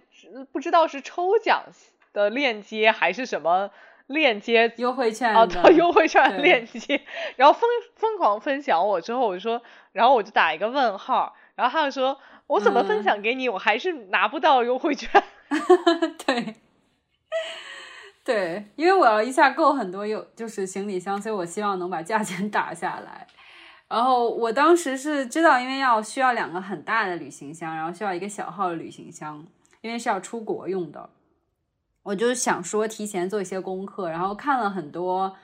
[0.52, 1.64] 不知道是抽奖
[2.14, 3.72] 的链接还是什么
[4.06, 7.02] 链接优惠券啊，到优惠券对链接，
[7.36, 15.10] 然后疯疯狂分享我之后，我就说，然后我就打一个问号，然后他就说，我怎么分嗯享给你，我还是拿不到优惠券。
[16.26, 16.56] 对，
[18.24, 23.28] 对，因为我要一下购很多有就是行李箱，所以我希望能把价钱打下来。
[23.90, 29.46] 然后我当时是知道，因为要需要两个很大的旅行箱，然后需要一个小号的旅行箱，
[29.82, 31.10] 因为是要出国用的。
[32.04, 35.36] 我就想说提前做一些功课，然后看了很多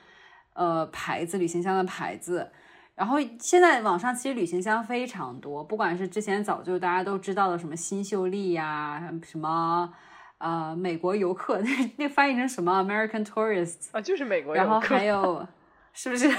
[0.53, 2.51] 呃牌子旅行箱的牌子，
[2.95, 9.93] 然后现在网上其实旅行箱非常多，不管是之前早就大家都知道的什么新秀丽呀、什么
[10.37, 15.47] 呃美国游客，那那翻译成什么 American Tourist，啊，就是美国游客然后还有
[15.93, 16.29] 是不是？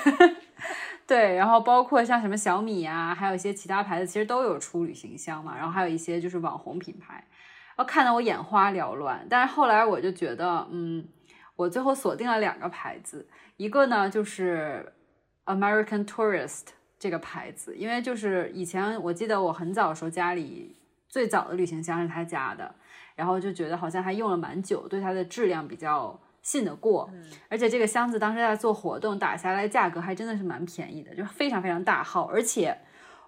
[1.06, 5.54] 对，然后包括像什么小米呀、还有一些其他牌子，其实都有出旅行箱嘛。
[5.54, 7.14] 然后还有一些就是网红品牌，
[7.76, 9.26] 然后看得我眼花缭乱。
[9.28, 11.06] 但是后来我就觉得，嗯，
[11.56, 14.94] 我最后锁定了两个牌子，一个呢就是
[15.44, 20.74] American Tourist 这个牌子，因为就是以前我记得我很早的时候家里
[21.08, 22.74] 最早的旅行箱是他家的，
[23.14, 27.10] 然后就觉得好像还用了蛮久，对它的质量比较信得过。
[27.48, 32.30] 而且这个箱子当时在做活动，打下来价格还真的是蛮便宜的，就非常非常大号。
[32.32, 32.78] 而且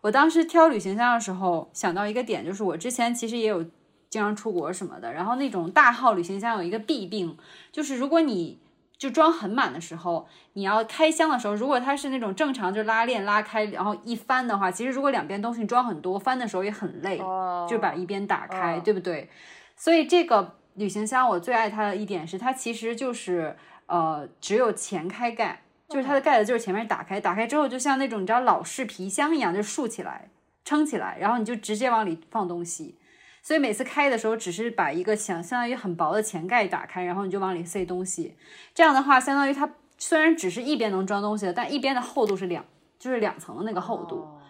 [0.02, 3.64] 我当时挑旅行箱的时候想到一个点，就是我之前其实也有
[4.08, 7.36] 经常出国什么的，然后那种大号旅行箱有一个弊病，
[7.72, 8.60] 就是如果你
[8.96, 19.28] 就装很满的时候，你要开箱的时候，如果它是那种正常就拉链拉开，然后一翻的话，其实如果两边东西装很多，翻的时候也很累，哦就把一边打开，哦对不对？
[19.76, 30.30] 所以这个旅行箱我最爱它的一点是，它其实就是呃只有前开盖，就是它的盖子就是前面打开，打开之后就像那种你知道老式皮箱一样，就竖起来
[30.64, 32.96] 撑起来，然后你就直接往里放东西。
[33.42, 38.36] 所以每次开的时候，只是把一个相相当于很薄的前盖打开，然后你就往里塞东西。
[38.74, 42.64] 这样的话，相当于它虽然只是一边能装东西的，但一边的厚度是两，
[42.98, 44.16] 就是两层的那个厚度。
[44.16, 44.40] 哦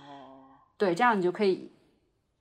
[0.78, 1.70] 对，这样你就可以，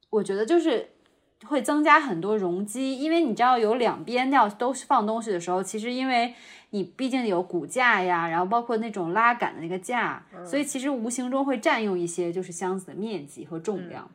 [0.09, 0.94] 我觉得就是
[1.43, 6.33] 会增加很多容积，因为你知道有两边要都是放东西的时候，其实因为
[6.69, 14.09] 你毕竟有骨架呀，然后包括那种拉杆的那个架，所以其实无形中会占用一些就是箱子的面积和重量。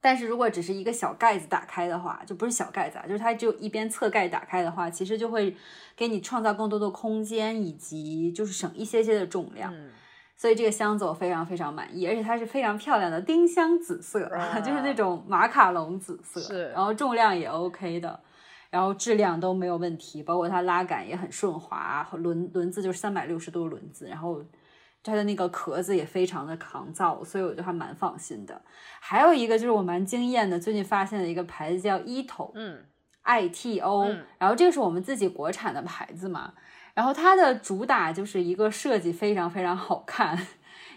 [0.00, 5.56] 但是如果只是一个小盖子打开的话，就不是小盖子啊，就是它只有一边侧盖打开的话，其实就会
[5.96, 9.74] 给你创造更多的空间，以及就是省一些些的重量。
[9.74, 9.90] 嗯
[10.38, 18.20] 所以这个箱子我非常非常满意，而且它是非常漂亮的丁香紫色，啊就是那种马卡龙紫色，是然后重量也 OK 的，
[18.70, 24.40] 然后质量都没有问题，包括它拉杆也很顺滑，轮轮子就是三百六十度轮子，然后
[25.02, 28.62] 它的那个壳子也非常的抗造，所以我就还蛮放心的。
[29.00, 32.84] 还有一个就是我蛮惊艳的，最近发现的一个牌子叫 Ito，嗯。
[33.22, 34.24] I T O，、嗯。
[34.38, 36.54] 然后这个是我们自己国产的牌子嘛，
[36.98, 40.36] 然后它的主打就是一个设计非常非常好看，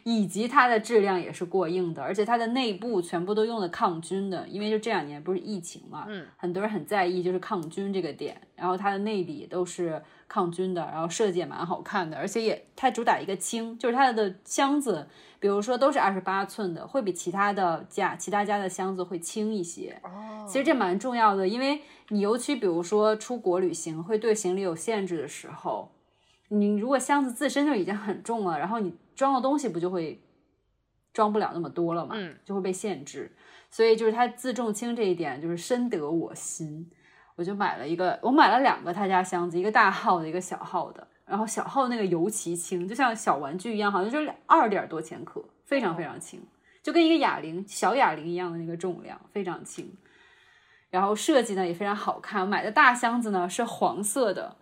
[0.02, 15.08] 以及它的质量也是过硬的，而且它的内部全部都用的抗菌的，因为就这两年不是疫情嘛，嗯，很多人很在意就是抗菌这个点，然后它的内里都是抗菌的，然后设计也蛮好看的，而且也它主打一个轻，就是它的箱子，
[15.40, 21.80] 比如说都是二十八寸的，会比其他的家其他家的箱子会轻一些，哦，其实这蛮重要的，因为
[22.12, 25.94] 你尤其比如说出国旅行会对行李有限制的时候，
[26.50, 30.22] 你如果箱子自身就已经很重了，然后你装的东西不就会
[31.14, 33.32] 装不了那么多了嘛，嗯就会被限制。
[33.70, 36.92] 所以就是它自重轻这一点就是深得我心，
[37.38, 41.08] 我就买了一个，我买了两个他家箱子，一个大号的，一个小号的。
[41.26, 46.42] 然后小号那个尤其轻，就像小玩具一样，好像就是二点多千克，非常非常轻，
[46.84, 49.90] 就跟一个哑铃小哑铃一样的那个重量，非常轻。
[50.92, 54.58] 然后设计呢也非常好看，我买的大箱子呢是黄色的，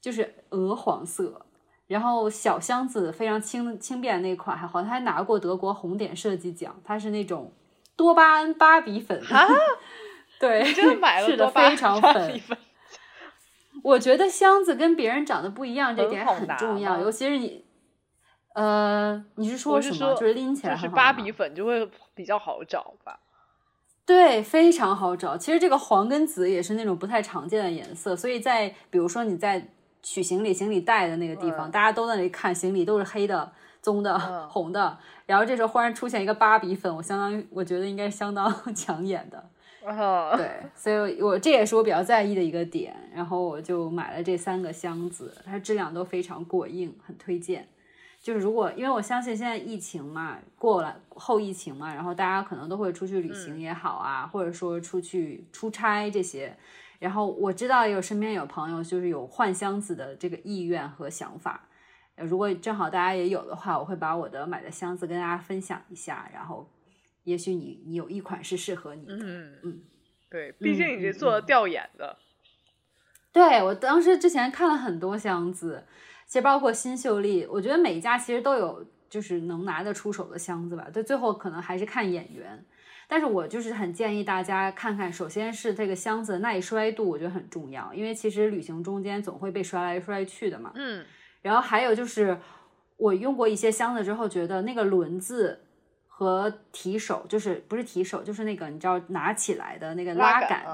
[0.00, 1.46] 就是鹅黄色。
[1.86, 7.52] 然后小箱子非常轻轻便那款，还好像还拿过德国红点设计奖，它是那种
[7.94, 9.46] 多巴胺芭比粉，啊，
[10.40, 12.40] 对，真的买了是的，多巴非常粉芭比。
[12.40, 12.58] 粉，
[13.84, 17.64] 我觉得箱子跟别人长得不一样，这点很重要，尤其是你，
[18.56, 19.96] 呃，你是说什么？
[19.96, 23.20] 说就是拎起来就是芭比粉就会比较好找吧。
[24.06, 25.36] 对，非常好找。
[25.36, 29.66] 其实这个黄跟紫也是那种不太常见的颜色，所以在比如说你在
[30.00, 39.50] 取行李、行李袋的那个地方，嗯大家都在那里看行李，都是黑的、棕的、嗯 红的，然后这时候忽然出现一个芭比粉，我相当于我觉得应该相当 抢眼的。
[39.84, 47.66] 啊，对，所以我这也是我比较在意的一个点，然后我就买了这三个箱子，它质量都非常过硬，很推荐。
[48.26, 56.52] 就是如果因为我相信现在疫情嘛，过了后疫情嘛，然后大家可能都会出去旅行也好啊，或者说出去出差这些。
[56.98, 61.68] 然后我知道有身边有朋友就是有换箱子的这个意愿和想法。
[62.16, 66.28] 如果正好大家也有的话，我会把我的买的箱子跟大家分享一下。
[66.34, 66.68] 然后，
[67.22, 69.14] 也许你你有一款是适合你的。
[69.14, 69.80] 嗯嗯，
[70.28, 72.18] 对，毕竟你是做调研的。
[73.32, 75.86] 对我当时之前看了很多箱子。
[76.26, 80.88] 其实包括新秀丽，我觉得每一家其实都有就是能拿得出手的箱子吧。
[80.92, 82.64] 对，最后可能还是看眼缘。
[83.08, 90.72] 但是我就是很建议大家看看，首先是这个箱子的耐摔度，我觉得很重要，因为其实旅行中间总会被摔来摔去的嘛。
[90.74, 91.06] 嗯。
[91.42, 92.36] 然后还有就是
[92.96, 95.60] 我用过一些箱子之后，觉得那个轮子
[96.08, 100.66] 和提手，就是不是提手，就是那个你知道拿起来的那个拉杆，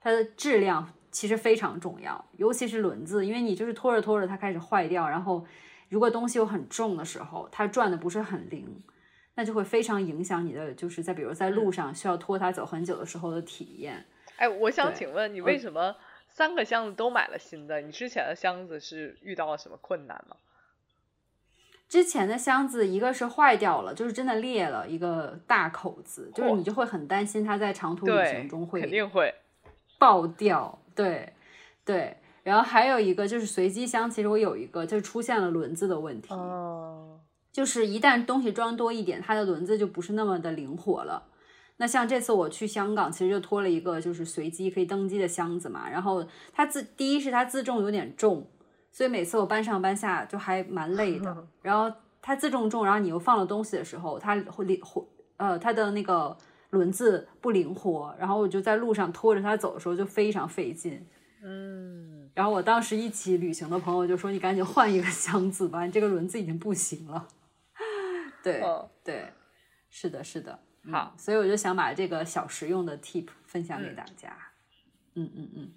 [0.00, 0.92] 它的质量。
[1.16, 5.42] 其实非常重要，尤其是轮子，因为你就是拖着拖着它开始坏掉，然后
[5.88, 8.82] 如果东西又很重的时候，它转的不是很灵，
[9.34, 14.04] 那就会非常影响你的，就是在比如在路上需要拖它走很久的时候的体验。
[14.36, 15.96] 哎，我想请问你为什么
[16.28, 17.80] 三个箱子都买了新的？
[17.80, 20.36] 你之前的箱子是遇到了什么困难吗？
[21.88, 29.34] 之前的箱子一个是坏掉了，就是真的裂了一个大口子，就是你就会很担心它在长途旅行中会肯定会
[29.98, 30.78] 爆掉。
[30.96, 31.34] 对，
[31.84, 37.20] 对，然后还有一个就是随机箱，其实我有一个就出现了轮子的问题，哦，
[37.52, 41.22] 就是一旦东西装多一点，它的轮子就不是那么的灵活了。
[41.76, 48.48] 那像这次我去香港，其实就拖了一个就是随机可以登机的箱子嘛，然后它自第一是它自重有点重，
[48.90, 51.46] 所以每次我搬上搬下就还蛮累的。
[51.60, 55.06] 然后它自重重，然后你又放了东西的时候，它会灵活，
[55.36, 56.34] 呃，它的那个。
[56.70, 61.06] 轮子不灵活，然后我就在路上拖着它走的时候就非常费劲。
[61.42, 67.28] 嗯，然后我当时一起旅行的朋友就说：“你赶紧换一个箱子吧，你这个轮子已经不行了。
[68.42, 68.62] ”对
[69.04, 69.32] 对，
[69.90, 70.58] 是的，是的。
[70.90, 74.36] 好，所以我就想把这个小实用的 tip 分享给大家。
[75.14, 75.70] 嗯嗯嗯，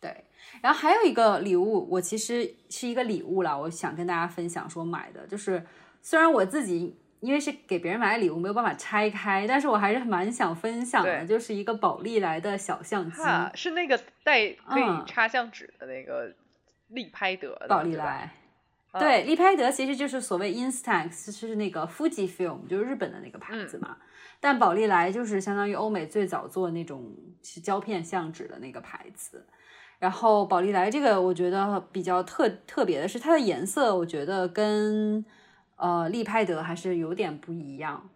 [0.00, 0.24] 对。
[0.62, 5.66] 然后还有一个礼物，我其实是一个礼物了，我想跟大家分享说买的，就是
[6.00, 6.96] 虽然我自己。
[7.20, 13.22] 因为是给别人买的礼物，没有办法拆开，但是我还是蛮想分享的，就是一个宝丽来的小相机，
[13.54, 16.32] 是那个带可以插相纸的那个
[16.88, 18.32] 立拍得的宝丽来。
[18.92, 23.96] 对，立拍得其实就是所谓 Instax，是那个 Fujifilm，就是日本的那个牌子嘛。
[24.40, 27.14] 但宝丽来就是相当于欧美最早做那种
[27.62, 29.44] 胶片相纸的那个牌子。
[29.98, 35.24] 然后宝丽来这个，我觉得比较特特别的是它的颜色，我觉得跟。
[35.78, 38.10] 呃，利拍德还是有点不一样，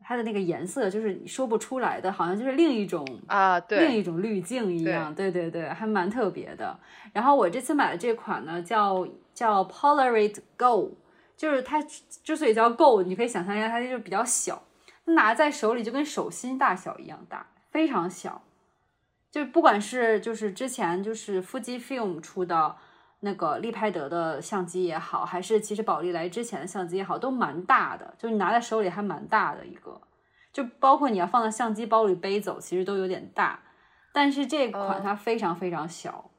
[0.00, 6.78] 它的那个颜色就是你说不出来的，好像就是另一种啊，对，另一种滤镜一样，对对对，还蛮特别的。
[7.12, 9.04] 然后我这次买的这款呢，叫
[9.34, 10.96] 叫 Polaroid Go，
[11.36, 14.62] 就是它之所以叫 Go，你可以想象一下，它就是比较小，
[15.06, 18.42] 拿在手里就跟手心大小一样大，非常小。
[19.32, 22.76] 就不管是就是之前就是 Fujifilm 出的。
[23.20, 30.00] 那个立拍得的相机也好，还是其实宝丽来之前的相机也好，都蛮大的，就你拿在手里还蛮大的一个，
[30.52, 33.60] 就包括你要放在相机包里背走，其实都有点大。
[34.12, 36.30] 但是这款它非常非常小，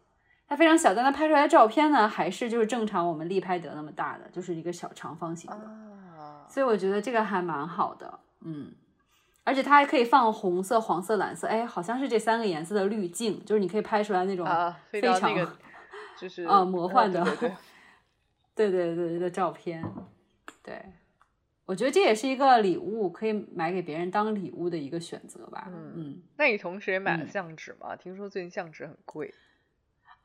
[0.48, 5.58] 它非常小，但它拍出来的照片呢，还是就是正常我们立拍得那么大的，就是一个小长方形的。
[6.50, 8.74] 所以我觉得这个还蛮好的，嗯，
[9.46, 14.46] 而且它还可以放红色、黄色、蓝色，哎，好像是这三个颜色的滤镜，就是你可以拍出来那种
[14.90, 15.32] 非常。
[16.22, 17.26] 就是啊，魔幻的，
[18.54, 19.84] 对对对 对的照片，
[20.62, 20.80] 对，
[21.66, 25.66] 我觉得这也是一个礼物，可以买给别人当礼物的一个选择吧。
[25.68, 27.96] 嗯，嗯那你同时也买了相纸吗？
[27.96, 29.34] 听说最近相纸很贵。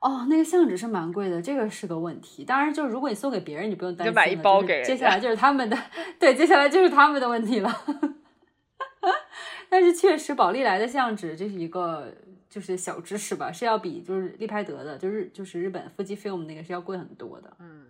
[0.01, 2.45] 哦，那个相纸是蛮贵的，这个是个问题。
[2.45, 4.83] 当然，就是如果你送给别人，你不用担心，就买一包给。
[4.85, 5.79] 接下来就是他们的，
[6.21, 7.73] 对，接下来就是他们的问题了。
[9.71, 12.13] 但是确实，宝丽来的相纸这是一个。
[12.49, 17.57] 就是小知识吧，是要比就是立拍德的，就是就是日本 Fujifilm 那个是要贵很多的。
[17.59, 17.87] 嗯，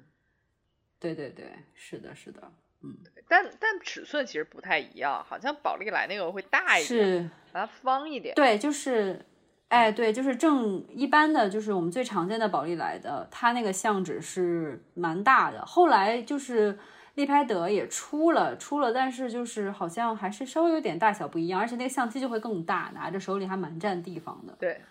[0.98, 2.40] 对对对，是的，是的，
[2.82, 2.96] 嗯。
[3.28, 8.34] 但但尺寸其实不太一样，好像宝丽来那个会大一点，是把它方一点。
[8.34, 9.24] 对，就是，
[9.68, 15.64] 哎，对，就是正一般的，就是我们最常见的宝丽来的，它那个相纸是蛮大的。
[15.64, 16.78] 后来就是。
[17.16, 24.54] 立拍得也出了，出了，但是就是好像还是稍微有点大小不一样，而且那个相机就会更大，拿着手里还蛮占地方的。
[24.58, 24.82] 对，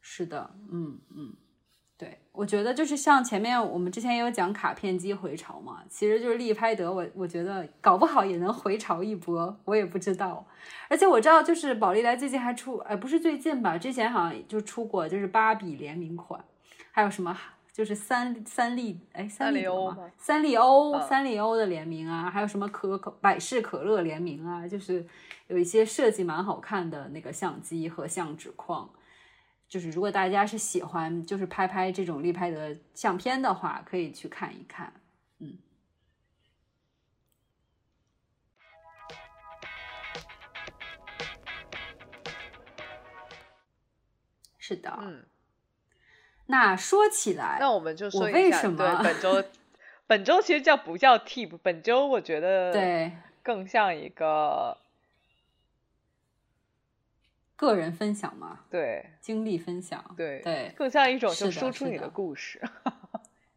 [0.00, 1.34] 是的，嗯嗯，
[1.98, 10.46] 对，我觉得就是像前面我们之前也有讲卡片机回潮嘛，其实就是利拍得，我我觉得搞不好也能回潮一波，我也不知道。
[10.88, 16.42] 而且我知道就是宝丽来最近还出，哎，不是最近吧，之前好像就出过就是芭比联名款，
[16.92, 17.36] 还有什么。
[17.78, 20.10] 就是三三丽哎三丽欧吗？
[20.16, 25.06] 三丽欧嗯三丽欧的联名啊，还有什么可口百事可乐联名啊，就是
[25.46, 28.90] 有一些设计蛮好看的那个相机和相纸框。
[29.68, 34.92] 就是如果大家是喜欢就是拍拍这种立拍的相片的话，可以去看一看。
[35.38, 35.56] 嗯，
[44.58, 44.98] 是的。
[45.00, 45.24] 嗯，
[46.50, 49.44] 那说起来，那我们就说一下，为什么对本周
[50.08, 51.58] 本周其实叫不叫 tip？
[51.62, 54.78] 本周我觉得对更像一个
[57.54, 62.60] 个人分享嘛，对经历分享，对对，更像一种就输出你的故事。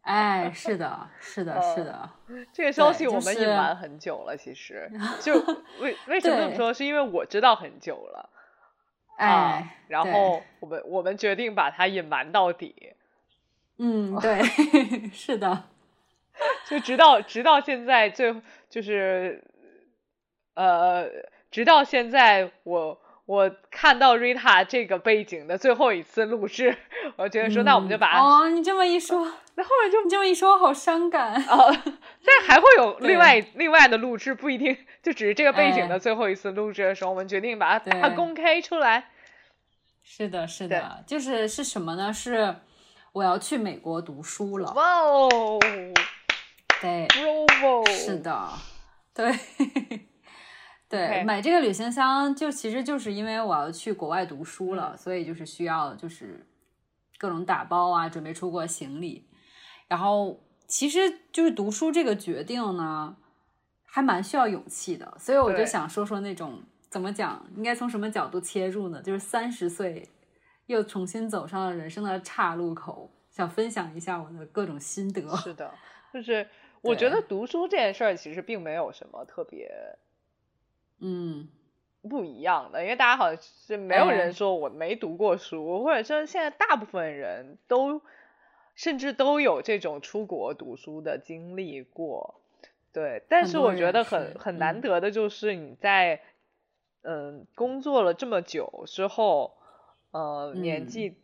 [0.02, 2.10] 哎，是的，是的，是的，
[2.52, 4.90] 这个消息我们隐瞒很久了，其实
[5.20, 5.32] 就
[5.80, 6.74] 为 为什么这么说？
[6.74, 8.28] 是因为我知道很久了。
[9.26, 12.94] 啊然后我们我们决定把它隐瞒到底，
[13.78, 14.42] 嗯， 对，
[15.12, 15.64] 是的，
[16.68, 18.34] 就直到直到现在最
[18.70, 19.44] 就是
[20.54, 21.06] 呃，
[21.50, 26.76] 直到现在我我看到 Rita 这个背景的最后一次录制，
[27.16, 31.34] 我觉得说、那我们就嗯把、哦，你这么一说， 那后面就你这么一说，我好伤感。
[31.48, 31.70] 哦，
[32.24, 39.08] 但还会有另外另外的录制，不一定就只是这个背景哎的最后一次录制的时候，我们决定把它公开出来。
[40.02, 42.12] 是的，是的，就是是什么呢？
[42.12, 42.56] 是
[43.12, 44.72] 我要去美国读书了。
[44.74, 45.28] 哇哦
[46.80, 47.08] 对！
[47.96, 48.48] 是的，
[49.14, 49.32] 对。
[50.88, 56.46] 对买这个旅行箱就其实就是因为我要去国外读书了，嗯所以就是需要就是
[57.16, 59.26] 各种打包啊，准备出国行李。
[59.88, 63.16] 然后其实就是读书这个决定呢，
[63.86, 69.00] 还蛮需要勇气的，所以我就想说说那种怎么讲，应该从什么角度切入呢？
[69.00, 70.06] 就是三十岁
[70.66, 75.22] 又重新走上了人生的岔路口，想分享一下我的各种心得。
[75.42, 75.72] 是的，
[76.12, 76.46] 就是
[76.82, 79.96] 我觉得读书这件事儿其实并没有什么特别
[81.00, 81.48] 嗯，
[82.02, 88.02] 不一样的，因为大家好像是没有哎人说我没读过书，或者说现在大部分人都
[88.74, 92.34] 甚至都有这种出国读书的经历过。
[92.92, 96.20] 对，但是我觉得很很难嗯得的就是你在
[97.02, 99.54] 嗯工作了这么久之后，
[100.10, 101.16] 呃年嗯纪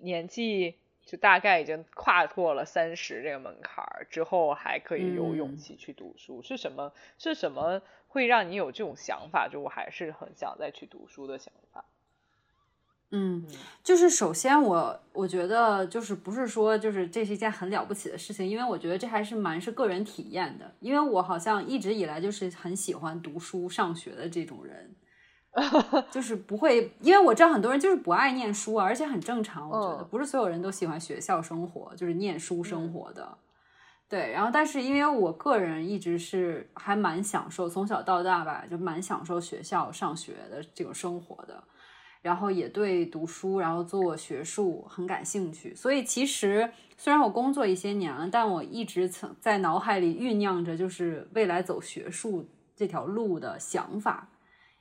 [0.00, 6.92] 年纪就大概已经跨过了三十这个门槛儿之后，还可以有勇嗯气去读书，是什么？
[7.18, 9.48] 是什么会让你有这种想法？
[9.48, 11.84] 就我还是很想再去读书的想法。
[13.12, 13.44] 嗯嗯，
[13.82, 24.94] 就是首先我我觉得就是不是说就是这是一件很了不起的事情，因为我觉得这还是蛮是个人体验的，因为我好像一直以来就是很喜欢读书上学的这种人，
[26.12, 33.36] 就是不会，因为我知道很多人就是不爱念书啊，而且很正常，我觉得嗯不是所有人都喜欢学校生活，就是念书生活的。
[34.08, 41.62] 对，然后但是因为我个人一直是还蛮享受从小到大吧，就蛮享受学校上学的这种生活的，
[42.22, 45.74] 然后也对读书，然后做学术很感兴趣。
[45.74, 54.28] 所以其实虽然我工作一些年了，但我一直曾在脑海里酝酿着就是未来走学术这条路的想法。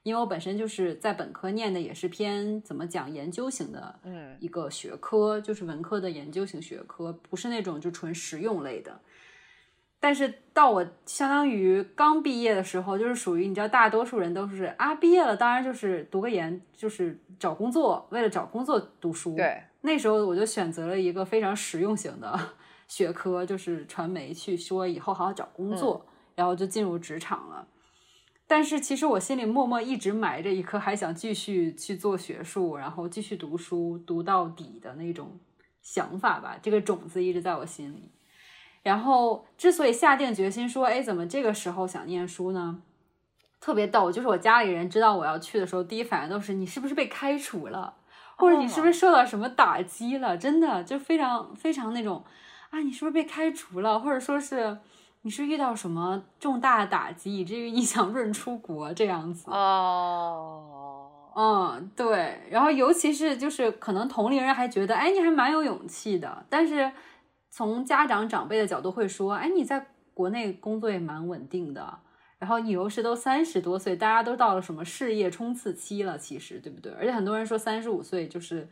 [0.09, 8.99] 因为我本身就是在本科念的也是偏怎么讲研究型的嗯一个学科，就是文科的研究型学科，不是那种就纯实用类的。
[9.99, 19.35] 但是到我相当于刚毕业的时候，就是属于你知道，大多数人都是啊，毕业了，当然就是读个研，就是找工作，为了找工作读书。
[19.35, 22.39] 对，那时候我就选择了一个非常实用型的
[22.87, 26.03] 学科，就是传媒，去说以后好好找工作，
[26.33, 27.67] 然后就进入职场了。
[28.49, 35.39] 但是其实我心里默默一直埋着一颗还想继续去做学术，然后继续读书读到底的那种
[35.83, 38.09] 想法吧，这个种子一直在我心里。
[38.81, 42.81] 然后之所以下定决心说，哎，怎么这个时候想念书呢？
[43.61, 47.93] 特别逗，就是我家里人知道我要去的时候，第一反应都是你是不是被开除了，
[48.35, 50.35] 或者你是不是受到什么打击了？
[50.35, 52.23] 真的就非常非常那种
[52.71, 54.79] 啊，你是不是被开除了，或者说是
[55.21, 59.49] 你是遇到什么重大的打击，以至于你 想润出国这样子。
[59.51, 66.91] 哦，嗯，对，然后尤其是就是可能同龄人还觉得，哎，你还蛮有勇气的，但是
[67.49, 71.99] 从家长长辈的角度会说，哎，你在国内工作也蛮稳定的，
[72.37, 76.91] 然后你又是都三十多岁，大家都到了什么事业冲刺期了，其实对不对？
[76.93, 78.69] 而且很多人说三十五岁就是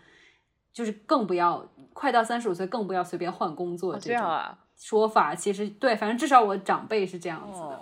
[0.74, 7.66] 就是更不要快到三十五岁更不要随便换工作哦这种这样啊，说法，其实对，反正至少我长辈是这样子的。
[7.66, 7.82] 哦，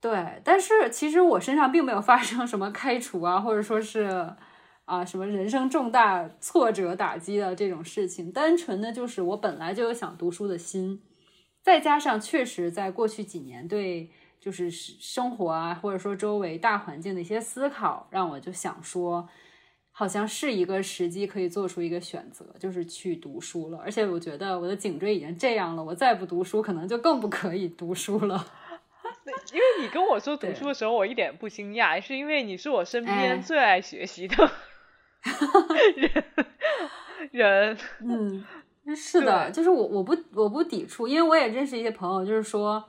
[0.00, 4.34] 对，但是其实我身上并没有发生什么开除啊，或者说是，
[4.84, 11.00] 啊什么人生重大挫折打击的这种事情，单纯的就是我本来就有想读书的心，
[11.62, 19.28] 再加上确实在过去几年对就是生活啊或者说周围大环境的一些思考，让我就想说。
[19.96, 23.78] 好像是一个时机，可以做出一个选择，就是去读书了。
[23.78, 28.44] 而且我觉得我的颈椎已经这样了，我再不读书，可能就更不可以读书了。
[29.52, 34.50] 因为你跟我说读书的时候，我一点不惊讶，是因为你是我身边最爱学习的
[35.96, 36.24] 人。
[37.30, 38.44] 人，嗯，
[38.96, 42.84] 是的，就是我，我不，我不抵触，因为我也认识一些朋友，就是说，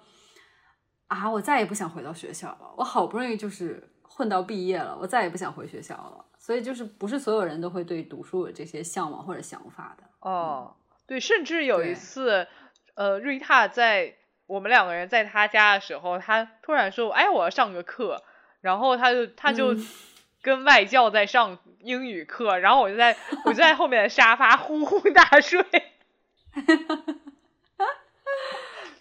[1.07, 6.25] 啊，我再也不想回到学校了，我好不容易就是混到毕业了，我再也不想回学校了。
[6.37, 10.75] 所以就是不是所有人都会对读书有这些向往或者想法的哦，
[11.07, 12.47] 对，甚至有一次，
[12.93, 14.15] 呃，瑞塔在
[14.47, 18.23] 我们两个人在他家的时候，他突然说：“哎，我要上个课。”
[18.61, 19.75] 然后他就他就
[20.41, 25.65] 跟外教在上英语课，然后我就在我就在后面的沙发呼呼大睡。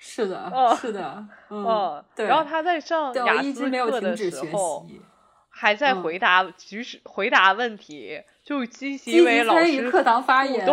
[0.07, 2.27] 是的，是的， 嗯，对。
[2.27, 4.87] 然后他在上雅思课的时候。
[5.57, 10.67] 还在回答，举手回答问题，就积极为老师课堂发言。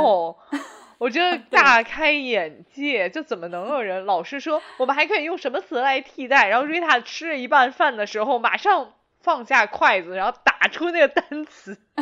[0.97, 6.49] 我觉得 大开眼界，就怎么能有人老师说我们还可以用什么词来替代？
[6.49, 11.77] 然后瑞塔吃了一半饭的时候，马上放下筷子，然后打出那个单词。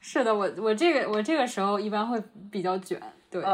[0.00, 2.20] 是的，我我这个我这个时候一般会
[2.50, 3.00] 比较卷，
[3.40, 3.44] 对，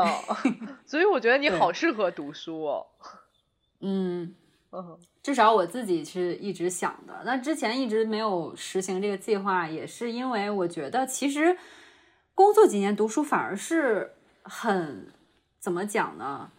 [0.85, 2.87] 所以我觉得你好适合读书哦。
[3.81, 4.35] 嗯。
[5.21, 7.23] 至少我自己是一直想的。
[7.25, 11.59] 那之前一直没有实行这个计划，也是因为我觉得其实
[12.37, 14.13] 工作几年读书反而是
[14.45, 15.13] 很
[15.59, 16.53] 怎么讲呢？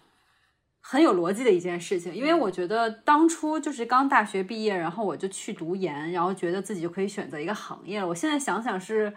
[0.82, 2.14] 很有逻辑的一件事情。
[2.14, 8.08] 因为我觉得当初就是刚大学毕业，然后我就去读研，然后觉得自己就可以选择一个行业了。
[8.10, 9.16] 我现在想想是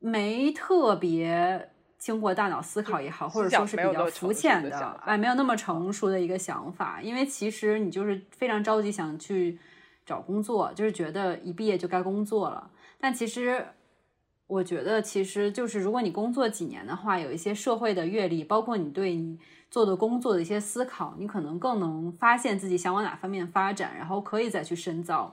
[0.00, 1.71] 没特别。
[2.02, 7.00] 经过大脑思考也好，或者说是比较肤浅的，哎，没有那么成熟的一个想法。
[7.00, 9.56] 因为其实你就是非常着急想去
[10.04, 12.68] 找工作，就是觉得一毕业就该工作了。
[12.98, 13.64] 但其实
[14.48, 19.38] 我觉得，其实就是如果你工作几年的话，有一些社会的阅历，包括你对你
[19.70, 25.32] 做的工作的一些思考，你可能更能发现自己想往哪方面发展，然后可以再去深造。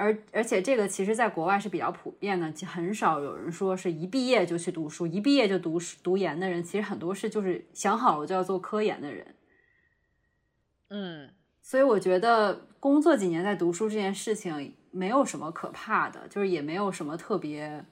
[0.00, 9.34] 而而且这个其实，在国外是比较普遍的，很少有人说是一毕业就去读书，一毕业就读读研的人，其实很多是就是想好了就要做科研的人。
[10.90, 17.84] 嗯，所以我觉得工作几年在读书这件事情没有什么可怕的，就是也没有什么特别，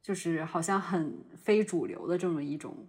[0.00, 2.86] 就是好像很非主流的这么一种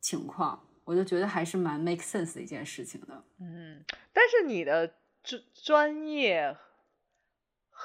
[0.00, 3.22] 情况，我就觉得还是蛮 make sense 的一件事情的。
[3.38, 4.92] 嗯，但是你的
[5.22, 6.56] 专专业。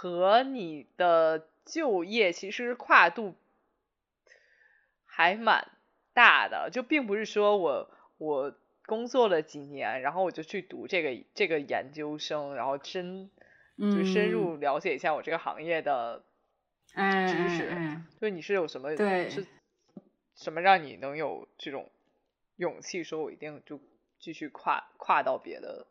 [0.02, 3.36] 和你的就业其实跨度
[5.04, 5.68] 还蛮
[6.14, 13.30] 大的，就并不是说我我工作了几年，然后我就去读这个这个研究生，然后深
[13.78, 16.24] 就深入了解一下我这个行业的
[16.88, 17.70] 知识。
[18.22, 19.46] 就你是有什么对是
[20.34, 21.92] 什么让你能有这种
[22.56, 23.82] 勇气，说我一定就
[24.18, 25.88] 继续跨跨到别的？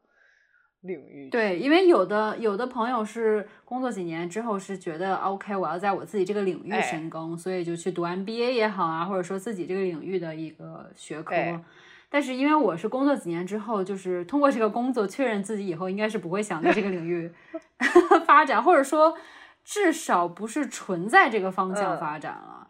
[0.82, 11.34] 领域对，因为有的有的朋友是工作几年之后是觉得 OK，我要在我自己这个领域深耕，所以就去读 MBA 也好啊，或者说自己这个领域的一个学科。
[12.08, 17.30] 但是因为我是工作几年之后，就是通过这个工作确认自己以后应该是不会想在这个领域
[18.24, 19.14] 发展，或者说
[19.64, 22.68] 至少不是纯在这个方向发展了。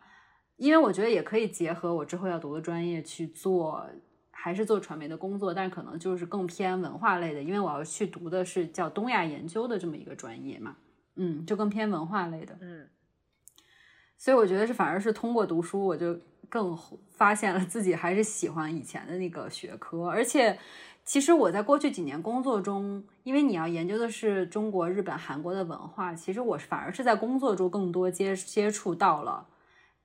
[0.57, 3.87] 因为我觉得也可以结合我之后要读的专业去做。
[4.41, 10.77] 还是做传媒的工作，但是可能就是更偏文化类的，因为我要去读的是叫东亚研究的这么一个专业嘛，
[11.17, 12.89] 嗯，就更偏文化类的，嗯，
[14.17, 16.17] 所以我觉得是反而是通过读书，我就
[16.49, 16.79] 更
[17.11, 20.57] 发现了自己还是喜欢以前的那个学科，而且
[21.05, 29.47] 其实我在过去几年工作中，因为你要研究的是中国、日本、韩国的文化，其实我反而是在工作中更多接接触到了。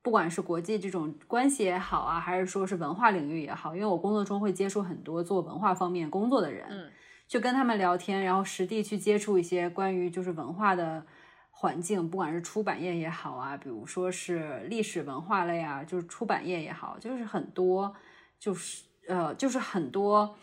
[0.03, 6.91] 不管是国际这种关系也好啊，还是说是文化领域也好，因为我工作中会接触很多做文化方面工作的人，嗯，
[7.25, 11.05] 就跟他们聊天，然后实地去接触一些关于就是文化的
[11.51, 17.95] 环境，不管是出版业也好啊，比如说是历史文化类啊，就是出版业也好，就是很多，
[18.37, 20.35] 就是呃，就是很多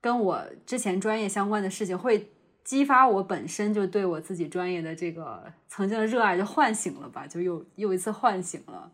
[0.00, 2.32] 跟我之前专业相关的事情会。
[2.70, 8.92] 激发我本身就对我自己专业的这个曾经的热爱就唤醒了吧，就又又一次唤醒了，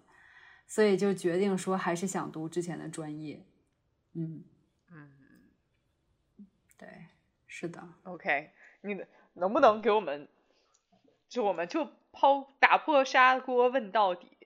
[0.66, 3.44] 所以就决定说还是想读之前的专业。
[4.14, 4.42] 嗯
[4.90, 5.10] 嗯，
[6.78, 6.88] 对，
[7.46, 7.86] 是的。
[8.04, 8.50] OK，
[8.80, 8.98] 你
[9.34, 10.26] 能不能给我们
[11.28, 14.38] 就我们就抛打破砂锅问到底，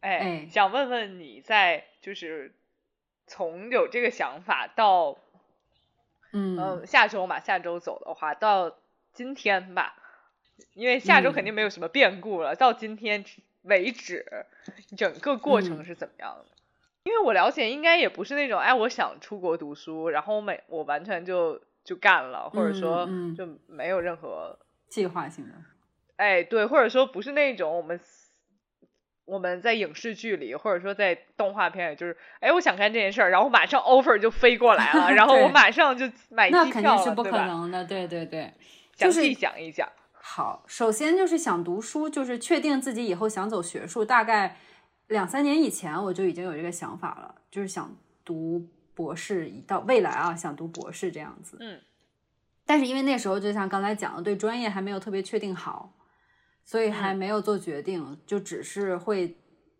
[0.00, 2.54] 哎，哎想问问你在就是
[3.26, 5.18] 从有这个想法到
[6.34, 8.76] 嗯嗯，下周嘛，下周走的话，到
[9.12, 9.94] 今天吧，
[10.74, 12.56] 因为下周肯嗯定没有什么变故了。
[12.56, 13.24] 到今天
[13.62, 14.26] 为止，
[14.96, 16.46] 整个过程嗯是怎么样的？
[17.04, 24.58] 因为我了解，应该也不是那种，哎，我想出国读书，然后每我完全就就干了，或者说就没有任何，
[24.88, 25.54] 计划性的，
[26.16, 28.00] 哎，对，或者说不是那种我们。
[29.24, 37.22] 我们在影视剧里，或者说在动画片里，就是，哎，我想干这件事儿，然后马上 offer 就飞过来了，然后我马上就买那机票了，肯定是不？
[37.22, 38.52] 可能的，对对对。
[38.96, 39.88] 详就是细讲一讲。
[40.12, 44.04] 好，首先就是想读书，就是确定自己以后想走学术。
[44.04, 44.56] 大概
[45.08, 47.94] 两三年以前我就已经有这个想法了，就是想
[48.24, 51.56] 读博士，到未来啊想读博士这样子。
[51.60, 51.80] 嗯，
[52.64, 55.92] 但是因为那时候就像刚才讲的，对专业还没有特别确定好，
[56.64, 59.36] 所以还嗯没有做决定，就只是会，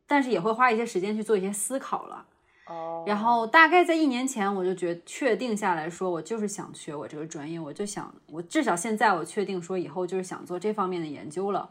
[0.07, 2.27] 但是也会花一些时间去做一些思考了。
[2.67, 11.71] 哦然后大概在一年前，我就觉确定下来说，我就是想学我这个专业，我就想，我至少现在我确定说以后就是想做这方面的研究了。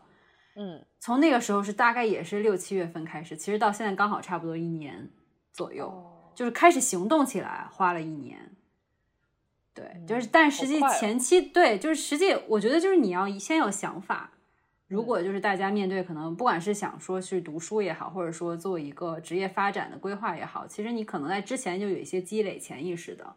[0.55, 5.09] 嗯从那个时候是大概也是六七月份开始，其实到现在刚好差不多一年
[5.51, 8.55] 左右，哦就是开始行动起来花了一年。
[9.74, 14.30] 对，嗯就是但实际前期、对，就是实际我觉得就是你要先有想法。
[14.94, 23.36] 如果就是大家面对可能不管是想说去读书也好，或者说做一个职业发展的规划也好，其实你可能在之前就有一些积累潜意识的。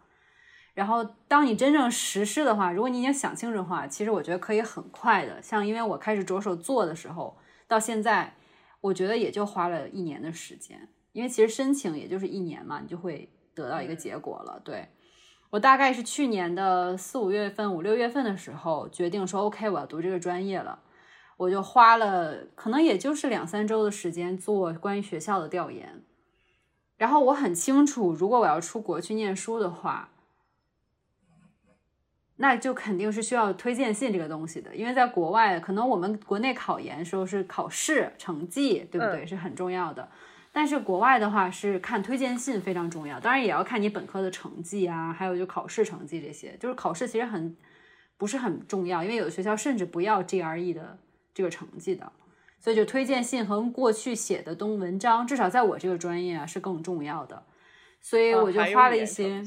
[0.74, 5.40] 然后当你真正实施的话，如果你已经想清楚的话，其实我觉得可以很快的。
[5.40, 7.34] 像因为我开始着手做的时候，
[7.66, 8.34] 到现在，
[8.82, 10.86] 我觉得也就花了一年的时间。
[11.12, 14.60] 因为其实申请也就是一年嘛，你就会得到一个嗯结果了。
[14.62, 14.86] 对
[15.48, 20.80] 我大概是去年的四五月份、五六月份的时候决定说，OK，我要读这个专业了。
[21.36, 26.02] 我就花了可能也就是两三周的时间做关于学校的调研，
[26.96, 30.10] 然后我很清楚，如果我要出国去念书的话，
[32.36, 39.26] 那就肯定是需要推荐信这个东西的，因为在国外，可能我们国内考研时候是考试成绩，对不对？
[39.26, 40.08] 是很重要的。
[40.52, 46.56] 但是国外的话是看推荐信非常重要，当然也要看你本科的成绩啊，还有就考试成绩这些。
[46.58, 47.54] 就是考试其实很
[48.16, 50.98] 不是很重要，因为有的学校甚至不要 GRE 的
[51.36, 52.10] 这个成绩的，
[52.58, 57.42] 所以就推荐信和过去写的东文章，至少在我这个专业啊是更重要的。
[58.00, 59.44] 所以我就花了一些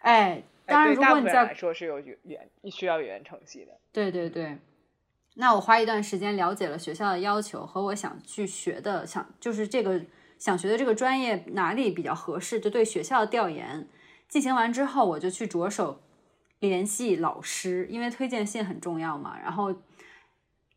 [0.00, 3.70] 哎，哎当然如果你在来说是有语言需要语言成绩的。
[3.92, 4.58] 对对对，
[5.34, 10.00] 那我花一段时间了解了学校的要求和我想去学的，想就是这个
[10.38, 13.86] 想学的这个专业哪里比较合适，就对学校的调研
[14.28, 16.00] 进行完之后，我就去着手
[16.58, 19.38] 联系老师，因为推荐信很重要嘛。
[19.40, 19.72] 然后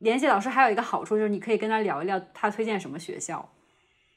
[0.02, 3.50] 联系老师还有一个好处就是你可以跟他聊一聊他推荐什么学校，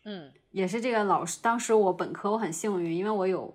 [0.05, 1.39] 嗯也是这个老师。
[1.41, 3.55] 当时我本科我很幸运，因为我有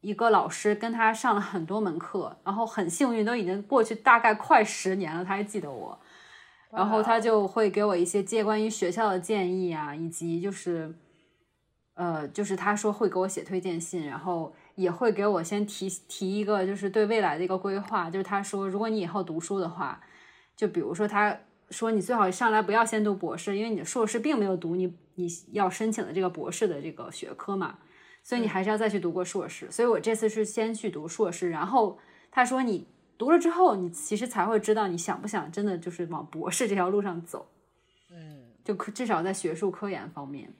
[0.00, 5.98] 一个老师跟他上了很多门课，然后很幸运，都已经过去大概快十年了，他还记得我。
[6.70, 10.94] 然后他就会给我一些借关于学校的建议啊，以及就是，
[11.92, 20.00] 呃，就是他说会给我写推荐信，然后也会给我先提提一个就是对未来的一个规划，就是他说如果你以后读书的话，
[20.62, 21.36] 就比如说他
[21.70, 27.80] 说你最好上来不要先读博士，因为你的硕士并没有读你你要申请的这个博士的这个学科嘛，
[28.22, 29.68] 所以你还是要再去读过硕士。
[29.72, 31.98] 所以我这次是先去读硕士，然后
[32.30, 32.86] 他说你
[33.18, 37.48] 读了之后，你其实才会知道你想不想真的就是往博士这条路上走，
[38.12, 40.54] 嗯就可至少在学术科研方面。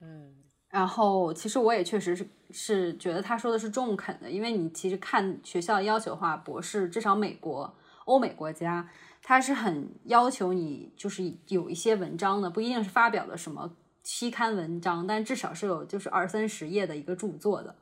[0.00, 0.36] 嗯
[0.70, 8.86] 然后，其实我也确实是是觉得他说的是中肯的，因为你其实看学校要求的话，博士至少美国、欧美国家，
[9.28, 17.76] 它是很要求你就是有一些文章的，不一定是发表的什么期刊文章，但至少是有就是二三十页的一个著作的。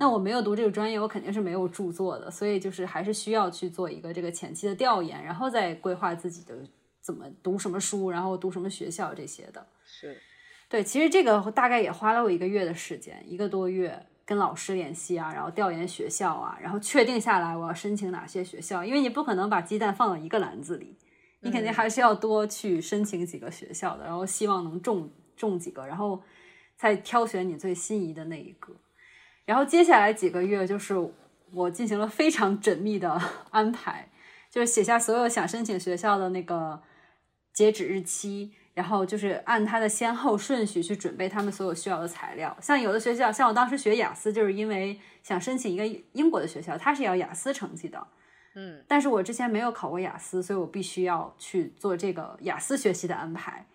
[0.00, 6.56] 那我没有读这个专业，我肯定是没有著作的，所以就是还是需要去做一个这个前期的调研，然后再规划自己的
[7.00, 9.64] 怎么读什么书，然后读什么学校这些的。
[9.84, 10.20] 是
[10.68, 20.96] 对，其实这个大概也花了我一个月的时间，一个多月跟老师联系啊，然后调研学校啊，然后确定下来我要申请哪些学校，因为你不可能把鸡蛋放到一个篮子里，
[21.40, 26.22] 你肯定还是要多去申请几个学校的，然后希望能中中几个，然后
[26.76, 28.72] 再挑选你最心仪的那一个。
[29.44, 30.94] 然后接下来几个月就是
[31.52, 33.20] 我进行了非常缜密的
[33.50, 34.12] 安排，
[34.48, 36.80] 就是写下所有想申请学校的那个
[37.52, 42.56] 截止日期，然后就是按它的先后顺序去准备他们所有需要的材料。
[42.62, 48.06] 像有的学校，像我当时学雅思，就是因为想申请一个英国的学校，它是要雅思成绩的。
[48.54, 53.66] 嗯但是我之前没有考过雅思，所以我必须要去做这个雅思学习的安排。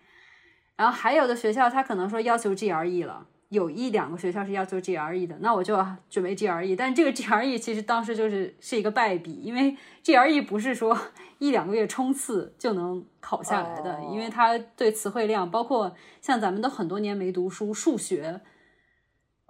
[0.74, 6.74] 然后还有的学校他可能说要求 GRE 了，有一两个学校是要做 GRE 的，那我就要准备 GRE。
[6.76, 10.98] 但这个 GRE 其实当时就是是一个败笔，因为 GRE 不是说
[11.38, 18.40] 一两个月冲刺就能考下来的，哦因为它对词汇量，包括像咱们都很多年没读书，数学。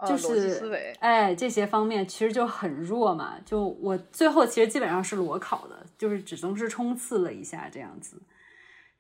[0.06, 3.36] 就是哎，这些方面其实就很弱嘛。
[3.46, 8.20] 就我最后其实基本上是裸考的，就是只能是冲刺了一下这样子。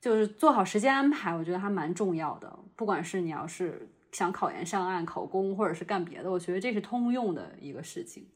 [0.00, 2.50] 就是做好时间安排，我觉得还蛮重要的。
[2.76, 3.86] 不管是你要是
[4.16, 8.26] 想考研上岸、考公，或者是干别的，我觉得这是通用的一个事情。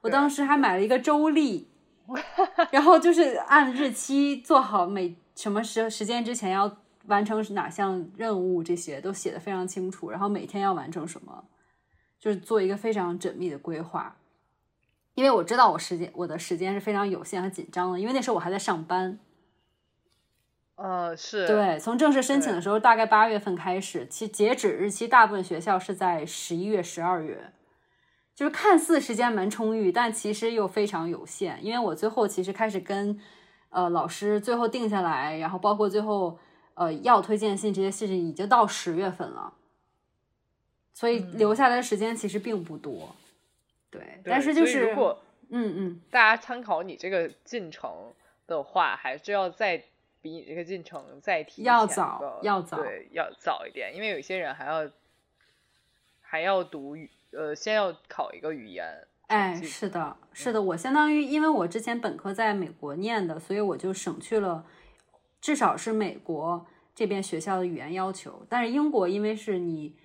[0.00, 1.68] 我当时还买了一个周历，
[2.72, 6.76] 然后就是按日期做好每什么时时间之前要
[7.06, 10.10] 完成哪项任务，这些都写的非常清楚。
[10.10, 11.44] 然后每天要完成什么，
[12.18, 14.16] 就是做一个非常缜密的规划。
[15.14, 19.20] 因为我知道我时间我的时间是非常有限和紧张的，因为那时候我还在上班。
[20.82, 27.52] 呃，是，对，从正式申请的时候，大概八月份开始，其截止日期大部分学校是在十一月、十二月，
[28.34, 31.62] 就是看似时间蛮充裕，但其实又非常有限。
[31.62, 33.20] 因为我最后其实开始跟
[33.68, 36.38] 呃老师最后定下来，然后包括最后
[36.72, 39.52] 呃要推荐信这些事情，已经到十月份了，
[40.94, 43.14] 所以嗯留下来的时间其实并不多。
[43.90, 45.20] 对，对但是就是如果
[45.50, 47.90] 嗯嗯，大家参考你这个进程
[48.46, 49.84] 的话，还是要再
[50.22, 54.90] 比你这个进程再提前要早个要早对，要早一点，因为有些人还要
[56.20, 58.86] 还要读语，呃，先要考一个语言。
[59.28, 64.66] 哎，是的，是的，我相当于因为我之前本科在美国念的，所以我就省去了
[65.40, 68.44] 至少是美国这边学校的语言要求。
[68.48, 69.96] 但是英国因为是你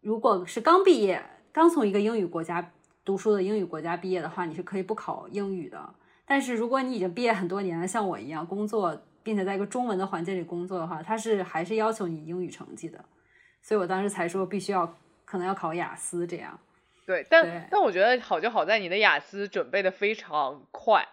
[0.00, 2.72] 如果是刚毕业，刚从一个英语国家
[3.04, 5.94] 读书的英语国家毕业的话，你是可以不考英语的。
[6.24, 13.04] 但是如果你已经毕业很多年了，像我一样工作，并且在一个中文的环境里工作的话，它是还是要求你英语成绩的。
[13.60, 14.86] 所以我当时才说必须要
[15.24, 16.58] 可能要考雅思这样。
[17.06, 21.06] 对，但对但我觉得好就好在你的雅思准备的非常快，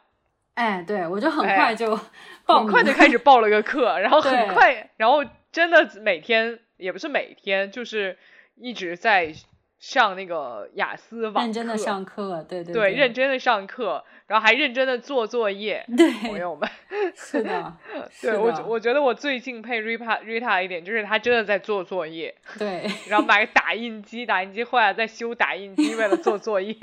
[0.53, 1.99] 哎，对我就很哎快就
[2.45, 8.17] 报名很快就开始报了个课，然后很快，然后真的每天也不是每天，就是
[8.55, 9.33] 一直在
[9.79, 16.69] 上那个雅思网认真的上课，对对对，认真的上课，然后还认真的做作业，对朋，友们。
[17.15, 17.77] 是的，
[18.21, 26.75] 对我的我觉得我最敬佩 Rita Rita 一点就是她真的在做作业，对然后买个 打印机，打印机坏了在修打印机，为了做作业。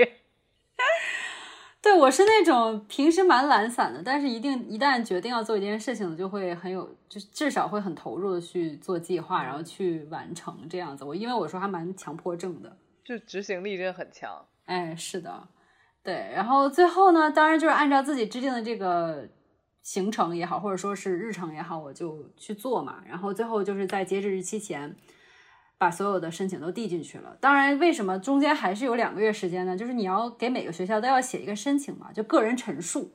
[1.82, 11.04] 对，我是那种平时蛮懒散的，但是一定一旦决定要做一件事情，就会很有，就至少会很投入的去做计划，然后去完成这样子。
[11.04, 12.76] 我因为我说还蛮强迫症的，
[13.06, 14.44] 就执行力真的很强。
[14.64, 15.48] 哎，是的，
[16.02, 16.30] 对。
[16.34, 19.28] 然后最后呢，当然就是按照自己制定的这个
[19.82, 23.02] 行程也好，或者说是日程也好，我就去做嘛。
[23.06, 24.96] 然后最后就是在截止日期前。
[25.78, 27.36] 把所有的申请都递进去了。
[27.38, 29.76] 当然，为什么中间还是有两个月时间呢？
[29.76, 33.12] 就是你要给每个学校都要写一个申请嘛，就个人陈述。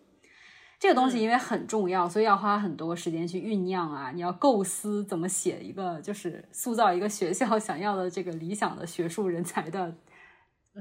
[0.82, 4.10] 这个东西因为很重要，所以要花很多时间去酝酿啊。
[4.16, 9.94] 你要构思怎么写一个，就是塑造一个学校想要的这个理想的学术人才的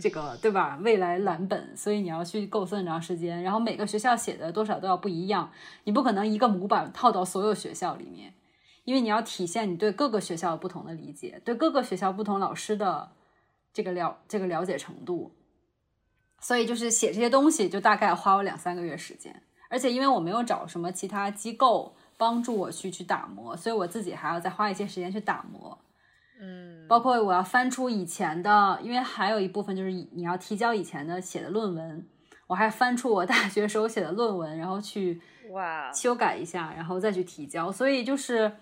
[0.00, 0.78] 这个，对吧？
[0.82, 3.42] 未来蓝本，所以你要去构思很长时间。
[3.42, 5.52] 然后每个学校写的多少都要不一样，
[5.84, 8.32] 你不可能一个模板套到所有学校里面。
[8.84, 13.12] 因为你要体现你对各个学校不同的理解，对各个学校不同老师的
[13.74, 15.36] 这个了这个了解程度，
[16.40, 25.78] 所以就是写这些东西就大概花我两三个月时间，而且因为我没有找什么其他机构帮助我去去打磨，所以我自己还要再花一些时间去打磨，
[26.38, 32.06] 嗯，包括我要翻出以前的，因为还有一部分就是你要提交以前的写的论文，
[32.48, 37.70] 我还翻出我大学时候写的论文，然后去哇，修改一下，然后再去提交。
[37.70, 38.52] 所以就是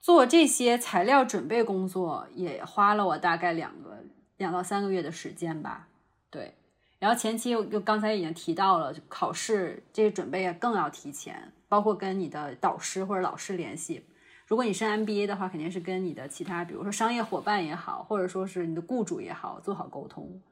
[0.00, 3.98] 做这些材料准备工作，也花了我大概两个
[4.36, 5.88] 两到三个月的时间吧。
[6.30, 6.54] 对，
[7.00, 14.04] 然后前期又又刚才已经提到了，考试这些准备也更要提前，包括跟你的导师或者老师联系。
[14.46, 20.42] 如果你是 MBA 的话，肯定是跟你的其他，比如说商业伙伴也好，或者说是你的雇主也好，做好沟通，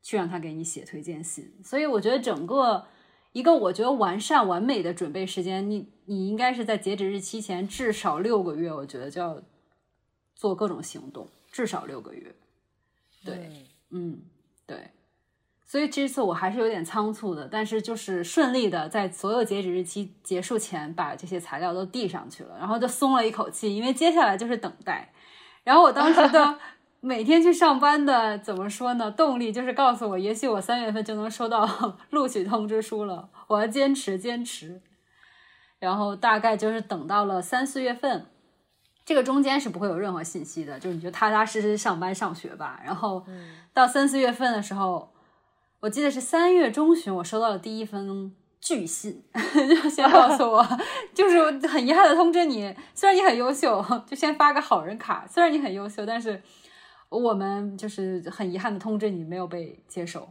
[0.00, 1.52] 去让他给你写推荐信。
[1.62, 2.86] 所以我觉得整个
[3.32, 9.42] 一个我觉得完善完美的准备时间，你你应该是在截止日期前至少六个月，我觉得就要
[10.34, 12.34] 做各种行动，至少六个月。
[13.22, 13.34] 对，
[13.90, 14.22] 嗯嗯，
[14.64, 14.90] 对。
[15.66, 25.12] 所以这次我还是有点仓促的，但是就是顺利的在所有截止日期结束前把这些材料都递上去了，然后就松了一口气，因为接下来就是等待。
[25.64, 26.58] 然后我当时的
[27.00, 29.10] 每天去上班的怎么说呢？
[29.10, 31.68] 动力就是告诉我，也许我三月份就能收到
[32.10, 33.28] 录取通知书了。
[33.48, 34.80] 我要坚持坚持。
[35.78, 38.26] 然后大概就是等到了三四月份，
[39.04, 42.80] 这个中间是不会有任何信息的，就是你就踏踏实实上班上学吧。
[42.84, 43.24] 然后
[43.74, 45.12] 到三四月份的时候，
[45.80, 50.66] 我记得是三月中旬，我收到了第一封拒信， 就先告诉我，
[51.14, 55.26] 就是很遗憾的通知你，虽然你很优秀，就先发个好人卡。
[55.28, 56.42] 虽然你很优秀，但是
[57.08, 60.28] 我们就是很遗憾的通知你没有被接受。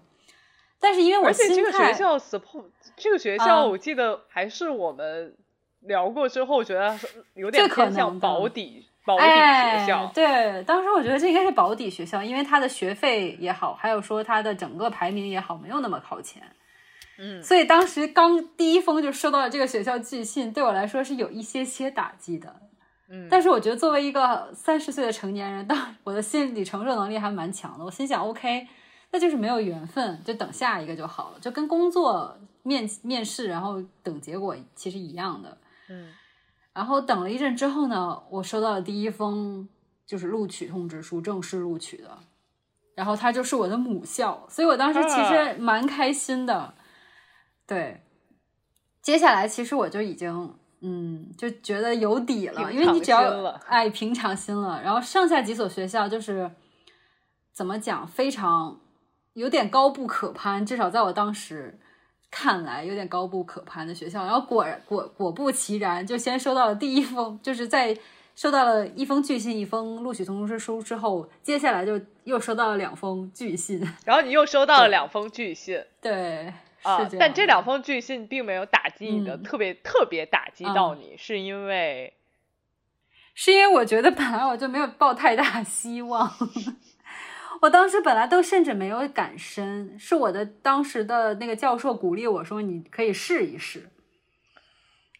[0.77, 2.65] 但是因为我而且这个学校 support
[2.97, 5.35] 这个学啊校，我记得还是我们
[5.79, 6.99] 聊过之后，觉得
[7.35, 10.11] 有点偏向能保底保底哎，学校。
[10.13, 16.41] 对，当时我觉得这应该是保底学校，因为它的学费也好，还有说它的整个排名也好，没有那么靠前。
[17.17, 22.53] 嗯，所以当时刚第一封就收到了这个学校拒信，对我来说是有一些些打击的。
[23.07, 27.85] 嗯，但是我觉得作为一个三十岁的成年人，当我的心理承受能力还蛮强的。
[27.85, 28.67] 我心想，OK，
[29.11, 35.57] 那就是没有缘分，就等下一个就好了，就跟工作面面试，然后等结果其实一样的。
[35.87, 36.11] 嗯
[36.75, 39.67] 然后等了一阵之后呢，我收到了第一封
[40.05, 42.17] 就是录取通知书，正式录取的。
[42.93, 46.73] 然后它就是我的母校，所以我当时其实蛮开心的。
[47.65, 48.03] 对，
[49.01, 54.81] 接下来其实我就已经嗯就觉得有底了，因为你只要平常心了哎平常心了。
[54.83, 56.51] 然后剩下几所学校就是
[57.53, 58.79] 怎么讲，非常
[59.33, 61.79] 有点高不可攀，至少在我当时
[62.37, 64.25] 看来有点高不可攀的学校。
[64.25, 67.97] 然后果然果果不其然，就先收到了第一封，就是在
[68.35, 73.79] 收到了一封拒信、一封录取通知书之后，接下来就又收到了两封拒信。
[74.03, 82.13] 然后你又收到了两封拒信对，啊是，但这两封拒信并没有打击你的，嗯特别特别打击到嗯你，是因为
[83.33, 86.29] 是因为我觉得本来我就没有抱太大希望，
[87.61, 93.89] 我当时本来都甚至没有敢申，是我的当时的那个教授鼓励我说你可以试一试，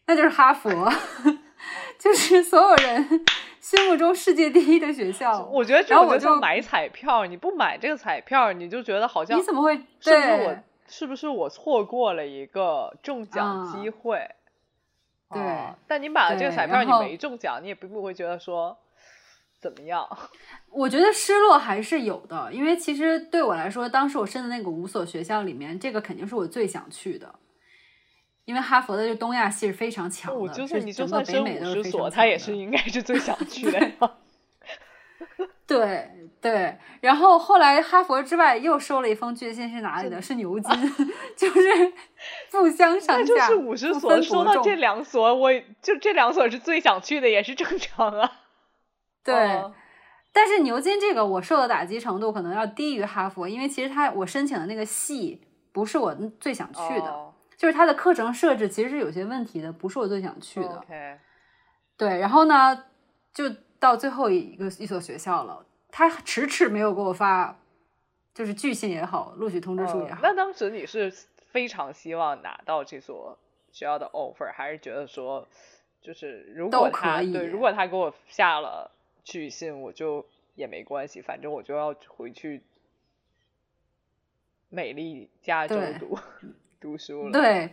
[0.06, 0.92] 那就是哈佛，
[1.98, 3.26] 就是所有人
[3.60, 5.44] 心目中世界第一的学校。
[5.46, 10.58] 我觉得这然后我就买彩票，你不买这个彩票，你就觉得好像你怎么会是不是对我
[10.88, 14.20] 是不是我错过了一个中奖嗯机会？
[15.32, 18.78] 对啊但你买了这个彩票，你没中奖，你也并不会觉得说
[19.66, 20.08] 怎么样。
[20.70, 27.34] 我觉得失落还是有的，因为其实对我来说，当时我申的那个五所学校里面，这个肯定是我最想去的，
[28.46, 33.92] 因为哈佛的这东亚系是非常强的，我就是算你就算升五十所，他也是应该是最想去的。
[35.66, 40.22] 对 对，然后后来哈佛之外又收了一封拒信，是哪里的？
[40.22, 40.72] 是牛津，
[41.36, 41.94] 就是
[42.52, 45.52] 不相上下就，是五十所，说到这两所，我
[45.82, 48.42] 就这两所是最想去的，也是正常啊。
[49.26, 49.56] 对。
[49.58, 49.74] 哦
[50.38, 60.86] 但是牛津这个我受的打击程度可能要低于哈佛，因为其实他我申请的那个系不是我最想去的，哦就是它的课程设置其实是有些问题的，不是我最想去的。
[61.96, 62.84] 对，然后呢，
[63.34, 63.50] 就
[63.80, 67.58] 到最后一个一所学校了，他迟迟没有给我发，
[68.34, 70.18] 就是拒信也好，录取通知书也好。
[70.18, 71.10] 哦那当时你是
[71.50, 73.40] 非常希望拿到这所
[73.72, 75.48] 学校的 offer，还是觉得说，
[76.02, 78.92] 就是如果他可以对，如果他给我下了
[79.26, 82.62] 拒信，我就也没关系，反正我就要回去
[84.70, 86.18] 美丽加州读
[86.80, 87.32] 读书了。
[87.32, 87.70] 对，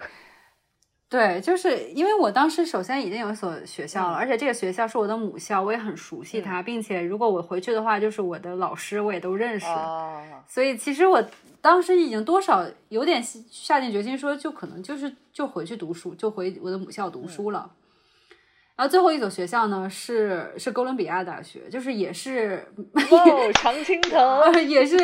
[1.09, 11.23] 对，就是因为我当时首先已经有一所学校了，嗯而且这个学校是我的母校，我也很熟悉它，并且如果我回去的话，就是我的老师我也都认识，啊，所以其实我
[11.61, 17.71] 当时已经多少有点下定决心说，就可能就是就回去读书，就回我的母校读书了。
[18.83, 22.67] 然后最后一所学校呢是是哥伦比亚大学，就是也是
[23.13, 24.21] 哦，常青藤，
[24.69, 24.97] 也是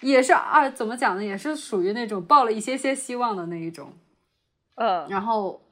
[0.00, 1.22] 也是啊，怎么讲呢？
[1.22, 3.92] 也是属于那种抱了一些些希望的那一种。
[4.74, 5.62] 嗯，然后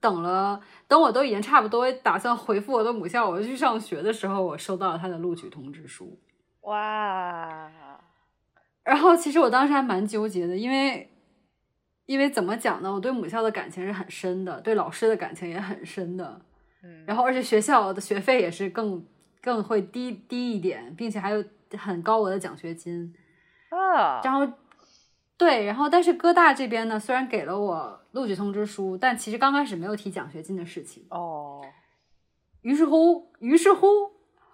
[0.00, 6.16] 等了，等我都已经差不多打算回复我的母校，我就去上学的时候，我收到了他的录取通知书。
[6.60, 7.68] 哇，
[8.84, 11.10] 然后其实我当时还蛮纠结的，因为
[12.04, 12.92] 因为怎么讲呢？
[12.94, 16.42] 我对母校的感情是很深的，对老师的感情也很深的。
[16.82, 19.04] 嗯，然后而且学校的学费也是更
[19.40, 21.44] 更会低低一点，并且还有
[21.76, 23.14] 很高额的奖学金。
[23.70, 24.46] 啊，然后
[25.36, 31.04] 对，然后但是哥大这边呢，虽然给了我录取通知书，但其实刚开始没有提奖学金的事情。
[31.10, 31.60] 哦，
[32.62, 33.86] 于是乎，于是乎，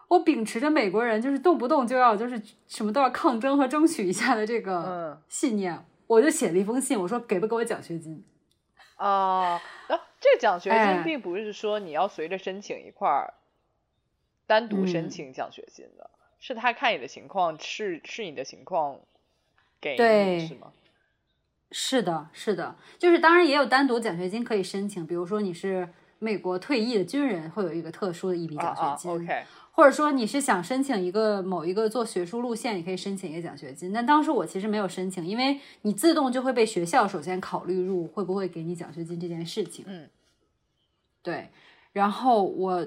[0.08, 8.24] 我秉持着美国人就是动不动就要就是什么都要抗争和争取一下的这个嗯信念，我就写了一封信，我说给不给我奖学金？
[9.02, 13.34] 啊，然后这个奖学金哎并不是说你要随着申请一块儿
[14.46, 19.00] 单独申嗯请奖学金的，是他看你的情况，是是你的情况
[19.80, 20.72] 给对你是吗？
[21.72, 25.88] 是的，是的，就是当然也有单独奖学金可以申请，比如说你是
[26.18, 29.10] 美国退役的军人，会有一个特殊的一笔奖学金。
[29.10, 29.44] ，OK，
[29.74, 33.90] 或者说你是想申请一个某一个做学术路线，你可以申请一个奖学金。
[33.90, 39.84] 但当时我其实没有申请，因为你自动就会被学校首先考虑入会不会给你奖学金这件事情。
[39.88, 40.08] 嗯，
[41.22, 41.48] 对。
[41.92, 42.86] 然后我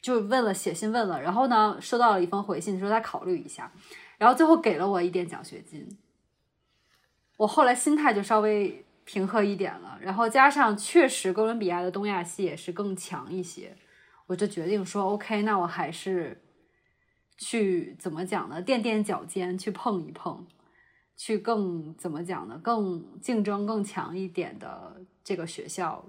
[0.00, 3.72] 就问了，写信问了，然后呢，收到了一封回信，说他考虑一下，
[4.18, 5.98] 然后最后给了我一点奖学金。
[7.38, 13.74] 我后来心态就稍微平和一点了，然后加上确实哥伦比亚的东亚系也是更强一些，
[14.32, 16.42] 我就决定说，OK，那我还是
[17.36, 18.62] 去怎么讲呢？
[18.62, 20.46] 垫垫脚尖，去碰一碰，
[21.14, 22.58] 去更怎么讲呢？
[22.64, 26.02] 更竞争更强一点的这个学校，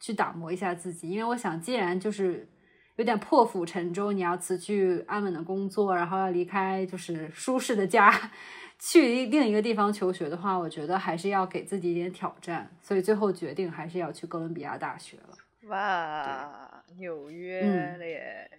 [0.00, 1.10] 去打磨一下自己。
[1.10, 2.48] 因为我想，既然就是
[2.96, 8.30] 有点破釜沉舟，你要辞去安稳的工作，然后要离开就是舒适的家。
[8.78, 15.36] 去另一个地方求学的话，我觉得还是要给自己一点挑战，所以最后决定还是要去哥伦比亚大学了。
[15.68, 18.50] 哇，纽约嗯了耶！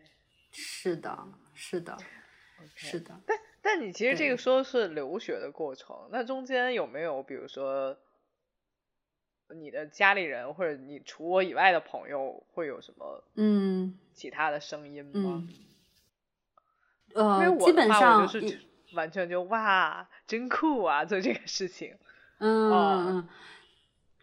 [0.52, 1.18] 是的，
[1.54, 1.98] 是的
[2.76, 3.20] 是的。
[3.26, 7.98] 但但你其实这个说是留学的过程，那中间有没有比如说
[9.50, 15.44] 你的家里人或者你除我以外的朋友会有什么嗯其他的声音吗？
[17.16, 18.62] 嗯，因为呃，我的话基本上一我就是
[18.94, 21.98] 完全就哇，真酷啊，做这个事情。
[22.40, 23.30] 嗯哦嗯，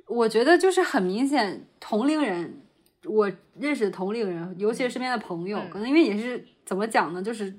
[0.07, 2.63] 我觉得就是很明显，同龄人，
[3.05, 7.55] 我认识的同龄人，尤其是身边的朋友，嗯可能因为也是怎么讲呢，就是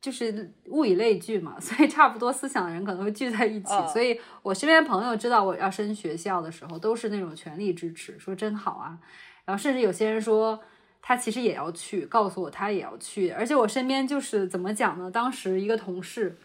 [0.00, 3.72] 就是物以类聚嘛， 所以差不多思想的人可能会聚在一起。
[3.72, 8.98] 哦所以我身边的朋友知道我要升学校的时候，都是那种全力支持，说真好啊。
[9.44, 10.60] 然后甚至有些人说。
[11.00, 15.10] 他其实也要去，告诉我他也要去，而且我身边就是怎么讲呢？
[15.10, 16.36] 当时一个同事，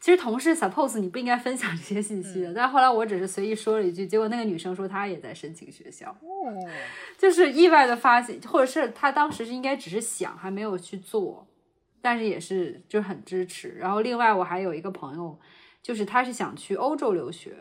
[0.00, 6.54] 其实同事 suppose 你不应该分享这些信息的，但后来我只是随意说了一句，结果那个女生说她也在申请学校，哦，
[7.18, 11.46] 就是意外的发现，或者是她当时是应该只是想，还没有去做，
[12.00, 13.70] 但是也是就是很支持。
[13.70, 15.36] 然后另外我还有一个朋友，
[15.82, 17.56] 就是他是想去欧洲留学，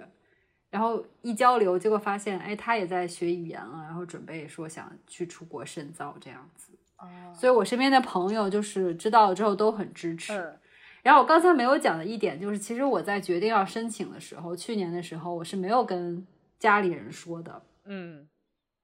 [0.69, 6.71] 然后一交流，结果发现哎他也在学语言了，然后准备说想去出国深造这样子。
[6.99, 10.33] 哦所以我身边的朋友就是知道了之后都很支持。
[10.33, 10.59] 嗯
[11.07, 16.27] 然后我刚才没有讲的一点就是，其实我在决定要申请的时候，去年的时候我是没有跟
[16.59, 17.61] 家里人说的。
[17.85, 18.27] 嗯，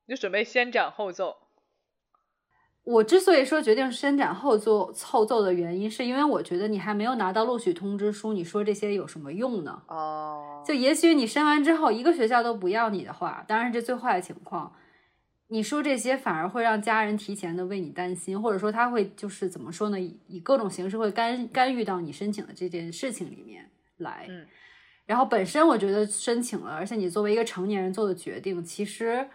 [0.07, 1.36] 就准备先斩后奏。
[2.86, 9.82] 我之所以说决定先斩后奏后奏的原因，是因为我觉得你还没有拿到录取通知书，你说这些有什么用呢？
[9.89, 14.74] 哦，就也许你申完之后，一个学校都不要你的话，当然这最坏的情况，
[15.54, 24.26] 你说这些反而会让家人提前的为你担心，或者说他会就是怎么说呢，以以各种形式会干干预到你申请的这件事情里面来。
[24.28, 24.47] 嗯
[25.06, 29.28] 然后本身我觉得申请了，而且你作为一个成年人做的决定，其实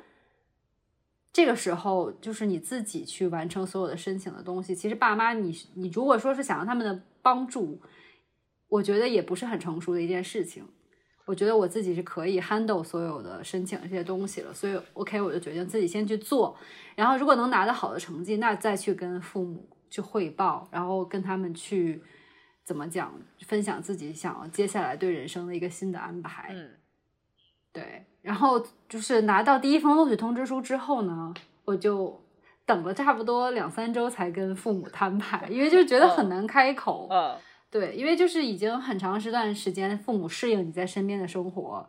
[1.33, 4.75] 这个时候就是你自己去完成所有的申请的东西。
[4.75, 7.81] 其实爸妈你，你如果说是想让他们的帮助，
[8.67, 10.67] 我觉得也不是很成熟的一件事情。
[11.29, 16.57] 我觉得我自己是可以 handle 所有的申请这些东西了，所以 OK，我就决定自己先去做。
[16.95, 22.03] 然后如果能拿到好的成绩，那再去跟父母去汇报，然后跟他们去
[22.65, 23.13] 怎么讲，
[23.47, 26.49] 分享自己想要接下来对人生的一个新的安排。
[26.51, 26.71] 嗯
[27.75, 28.59] 对，然后
[28.89, 31.35] 就是拿到第一封录取通知书之后呢，
[31.67, 32.19] 我就
[32.65, 37.07] 等了差不多两三周才跟父母摊牌，因为就觉得很难开口。
[37.11, 37.37] 嗯
[37.71, 41.87] 对，因为就是已经很长时段时间，父母适应你在身边的生活，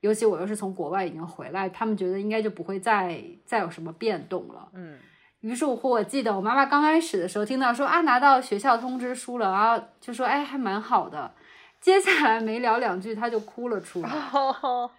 [0.00, 4.68] 尤其我又是从国外已经回来，他们觉得应该就不会再再有什么变动了。
[4.72, 4.98] 嗯。
[5.40, 11.32] 于是乎，我记得我妈妈刚开始的时候听到说啊拿到学校通知书了，然后就说哎还蛮好的，
[11.80, 14.08] 接下来没聊两句她就哭了出来。
[14.32, 14.90] 哦，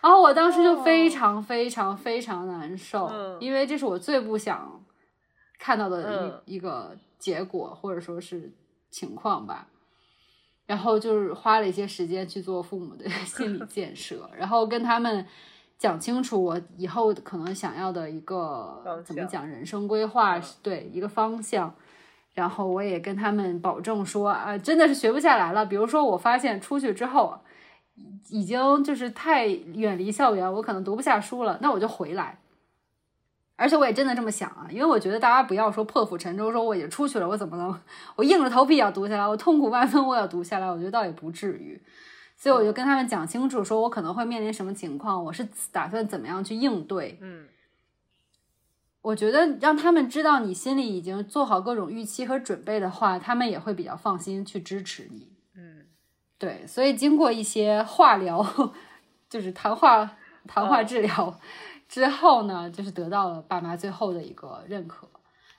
[0.00, 3.36] 然后我当时就非常非常非常难受，嗯。
[3.38, 4.82] 因为这是我最不想
[5.58, 6.42] 看到的一、嗯。
[6.46, 8.50] 一个结果，或者说是
[8.92, 9.66] 情况吧。
[10.64, 15.26] 然后就是花了一些时间去做父母的 心理建设，然后跟他们
[15.76, 21.74] 讲清楚我以后可能想要的一个怎么讲人生规划，嗯对一个方向。
[22.34, 25.66] 然后我也跟他们保证说啊，真的是学不下来了。
[25.66, 27.38] 比如说，我发现出去之后，
[28.30, 32.38] 已经就是太远离校园，我可能读不下书了，那我就回来。
[33.56, 37.78] 而且我也真的这么想啊，因为我觉得大家不要说破釜沉舟，说我已经出去了，我怎么能
[38.16, 41.80] 我硬着头皮也要读下来，我痛苦万分我也要读下来，我觉得倒也不至于。
[42.36, 47.18] 所以我就跟他们讲清楚，说我可能会面临什么情况，我是打算怎么样去应对。
[47.20, 47.46] 嗯
[49.02, 55.32] 我觉得让他们知道你心里已经做好各种预期和准备的话，他们也会比较放心去支持你。
[55.56, 55.86] 嗯，
[56.38, 58.46] 对，所以经过一些化疗，
[59.28, 61.36] 就是谈话谈话治疗
[61.92, 65.06] 之后呢，就是得到了爸妈最后的一个认可。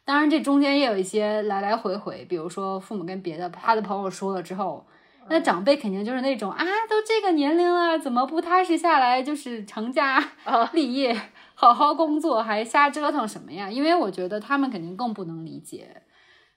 [0.04, 4.84] 当然，这中间也有一些来来回回，比如说父母跟别的他的朋友说了之后，
[5.30, 10.32] 那长辈肯定就是那种啊，都这个年龄了，怎么不踏实下来，就是成家
[10.74, 11.16] 立业，
[11.54, 13.70] 好好工作，还瞎折腾什么呀？
[13.70, 16.02] 因为我觉得他们肯定更不能理解，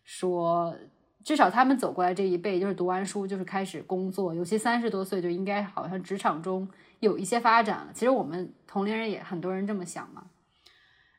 [0.05, 0.75] 说
[1.23, 6.67] 至少他们走过来这一辈，就是读完书就是开始工作，尤其三十多岁就应该好像职场中
[7.01, 7.89] 有一些发展了。
[7.93, 10.27] 其实我们同龄人也很多人这么想嘛。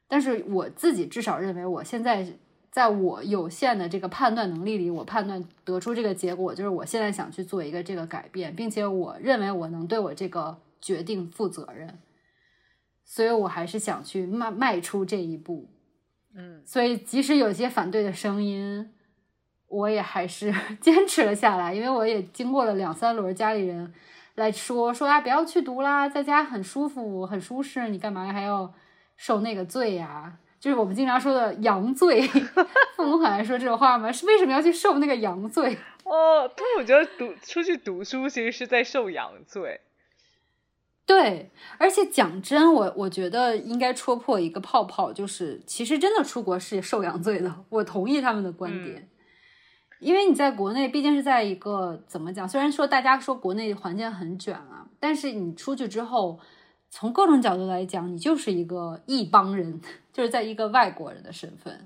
[0.08, 2.24] 但是我自己至少认为，我现在
[2.72, 11.98] 在我有限的这个判断能力里，我判断得出这个结果，就是我现在想去做一个这个改变，并且我认为我能对我这个决定负责任，
[13.04, 15.68] 所以我还是想去迈迈出这一步。
[16.36, 18.92] 嗯，所以即使有些反对的声音，
[19.68, 23.92] 我也还是 坚持了下来，因为我也经过了两三轮家里人
[24.38, 28.74] 来说说啊，不要去读啦，在家很舒服很舒适，你干嘛还要？
[29.20, 32.22] 受那个罪呀，就是我们经常说的阳罪。
[32.96, 34.12] 父母很爱说这种话吗？
[34.12, 35.76] 是为什么要去受那个阳罪？
[36.04, 39.82] 哦，但我觉得读出去读书其实是在受阳罪。
[41.08, 47.52] 对，而且讲真，我我觉得应该戳破一个泡泡，就是其实真的出国是受阳罪的。
[47.70, 49.10] 我同意他们的观点，
[50.00, 52.48] 因为你在国内毕竟是在一个怎么讲？
[52.48, 56.40] 虽然说大家说国内环境很卷啊，但是你出去之后。
[56.90, 59.82] 从各种角度来讲，你就是一个异邦人，
[60.14, 61.86] 就是在一个外国人的身份，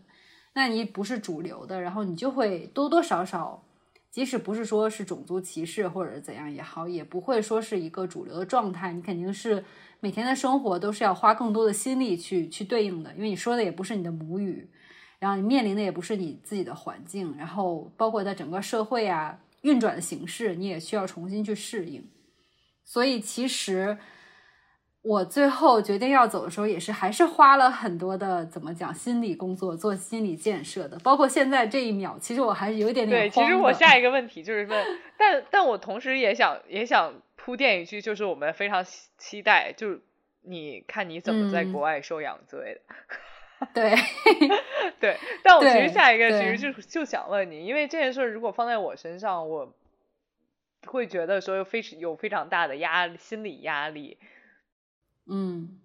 [0.54, 3.64] 那你不是主流的，然后你就会多多少少，
[4.12, 8.94] 即使不是说是种族歧视或者怎样也好，也不会说是一个主流的状态。
[8.94, 9.66] 你肯定是
[10.00, 14.70] 每天的生活都是要花更多的心力去去对应的，因为你说的也不是你的母语，
[15.22, 22.06] 然后你面临的也不是你自己的环境，然后包括在整个社会啊运转的形式，你也需要重新去适应。
[22.84, 23.98] 所以其实。
[25.04, 30.96] 我最后决定要走的时候，也是还是花了很多的怎么讲心理工作，做心理建设的。
[31.00, 38.86] 包括现在这一秒，其实我还是有一点点对，其实我下一个问题就是问，但但我同时也想也想铺垫一句，就是我们非常
[39.18, 40.00] 期待，就是
[40.44, 42.82] 你看你怎么在国外受养之类的。
[43.74, 43.94] 对。
[45.00, 49.74] 对，但我其实下一个其实就就想问你，因为这件事如果放在我身上，我
[50.86, 54.20] 会觉得说有非常有非常大的压力，心理压力。
[55.26, 55.80] 嗯，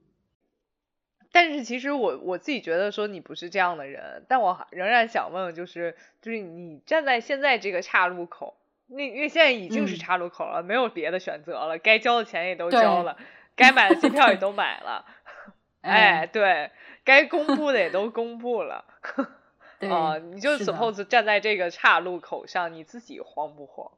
[1.33, 8.57] 但是其实我我自己觉得说你不是这样的人，但我仍然想问，就是就是你站在现在这个岔路口，
[8.89, 13.17] 那因为现在已经是岔路口了，没有别的选择了，该交的钱也都交了，
[13.55, 15.07] 该买的机票也都买了，
[15.87, 16.71] 哎，对，
[17.05, 18.85] 该公布的也都公布了，
[19.89, 23.91] 啊，你就 suppose 站在这个岔路口上，你自己慌不慌？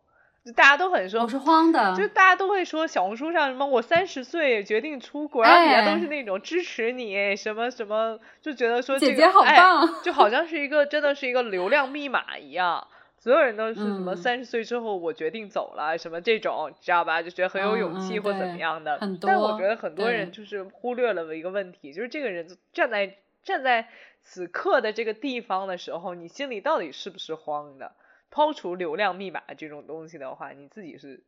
[0.56, 12.86] 大家都很说，我是慌的，就大家都会说小红书上什么我三十岁决定出国，然后底下都是那种支持你什么什么，就觉得说姐姐好棒，就好像是一个真的是一个流量密码一样，
[13.28, 17.20] 所有人都是什么三十岁之后我决定走了什么这种，知道吧？
[17.20, 18.98] 就觉得很有勇气或怎么样的。
[19.20, 23.86] 但我觉得很多人就是忽略了一个问题，就是这个人站在站在
[24.22, 27.92] 此刻的这个地方的时候，你心里到底是不是慌的？
[28.30, 31.22] 抛除流量密码这种东西的话，你自己是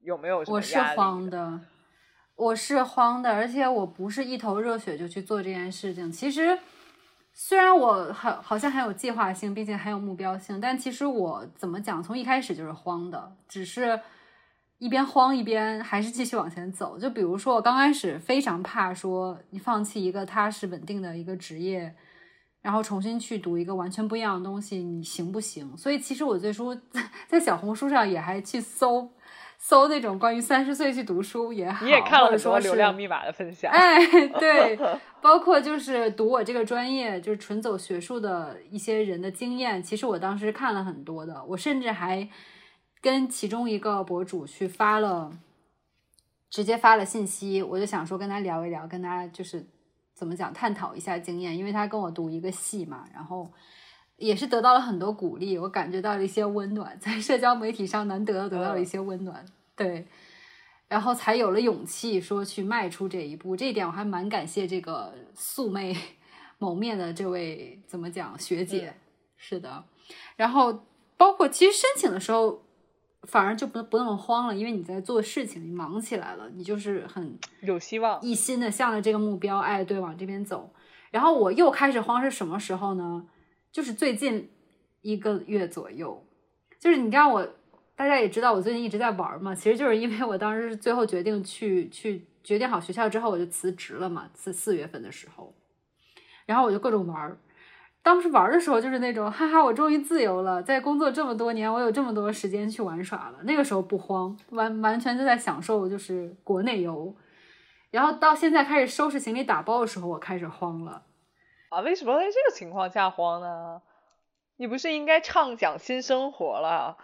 [0.00, 0.42] 有没有？
[0.48, 1.60] 我是慌的，
[2.34, 6.10] 我是慌的，而且我不是一头热血就去做这件事情。
[6.10, 6.58] 其实
[7.32, 14.00] 虽然我很好像很有计划性，并且很有目标性，但其实我怎么讲，从一开始就是慌的，只是
[14.78, 16.98] 一边慌一边还是继续往前走。
[16.98, 21.94] 就比如说，我刚开始非常怕说你放弃一个踏实稳定的一个职业。
[22.60, 25.76] 然后重新去读一个完全不一样的东西，你行不行？
[25.76, 29.10] 所以其实我最初在 在小红书上也还去搜
[29.64, 33.70] 搜那种关于三十岁去读书也好，你也看了很多流量密码的分享。
[33.70, 33.96] 哎，
[34.40, 34.76] 对，
[35.20, 41.44] 包括就是读我这个专业，就是纯走学术的一些人的经验，其实我当时看了很多的。
[41.44, 42.28] 我甚至还
[43.00, 45.30] 跟其中一个博主去发了，
[46.50, 49.64] 直接发了信息，我就想说跟他聊一聊，跟他就是。
[50.14, 50.52] 怎么讲？
[50.52, 53.50] 探讨一下经验，因为他跟我读一个系嘛，然后
[54.22, 59.44] 也是得到了很多鼓励，我感觉到了一些温暖，在社交媒体上难得得到了一些温暖，
[59.76, 60.06] 对，
[60.88, 63.56] 然后才有了勇气说去迈出这一步。
[63.56, 65.96] 这一点我还蛮感谢这个素昧
[66.58, 68.94] 谋面的这位怎么讲学姐，
[69.36, 69.84] 是的，
[70.36, 70.84] 然后
[71.16, 72.62] 包括其实申请的时候。
[73.28, 80.68] 反而就不不那么慌了，因为你在做事情，你忙起来了，你就是很有希望，一心的向着这个目标，哎，对，往这边走。
[81.12, 83.24] 然后我又开始慌是什么时候呢？
[83.72, 84.50] 就是最近
[85.00, 86.22] 一个月左右，
[86.78, 87.48] 就是你让我
[87.96, 95.54] 大家也知道我最近一直在玩嘛，其实就是因为我当时最后决定去去决定好学校之后我就辞职了嘛，四四月份的时候，
[96.46, 97.36] 然后我就各种玩。
[98.04, 103.38] 当时玩的时候就是那种，哈哈，我终于自由了，在工作这么多年，我有这么多时间去玩耍了。
[103.44, 107.14] 那个时候不慌，完完全就在享受，就是国内游。
[107.92, 111.04] 然后到现在开始收拾行李打包的时候，我开始慌了。
[111.72, 113.80] 啊，为什么在这个情况下慌呢？
[114.58, 116.98] 你不是应该畅想新生活了？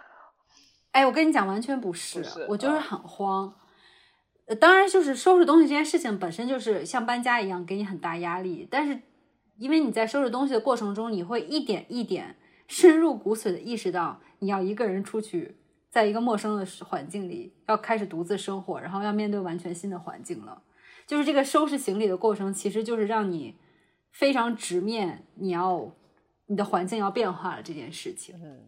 [0.93, 3.55] 哎，我跟你讲，完全不是，不是我就是啊很慌。
[4.47, 9.01] 呃，当然，就是收拾东西这件事情本身就是像搬家一样给你很大压力，但是
[9.57, 12.37] 因为你在收拾东西的过程中，你会一点一点
[12.67, 15.57] 深入骨髓的意识到，你要一个人出去，
[15.89, 20.63] 在一个陌生的环境里，要开始独自生活，然后要面对完全新的环境了。
[21.07, 23.57] 就是这个收拾行李的过程，其实就是让你
[24.19, 25.89] 非常直面你要
[26.47, 28.35] 你的环境要变化了这件事情。
[28.43, 28.65] 嗯。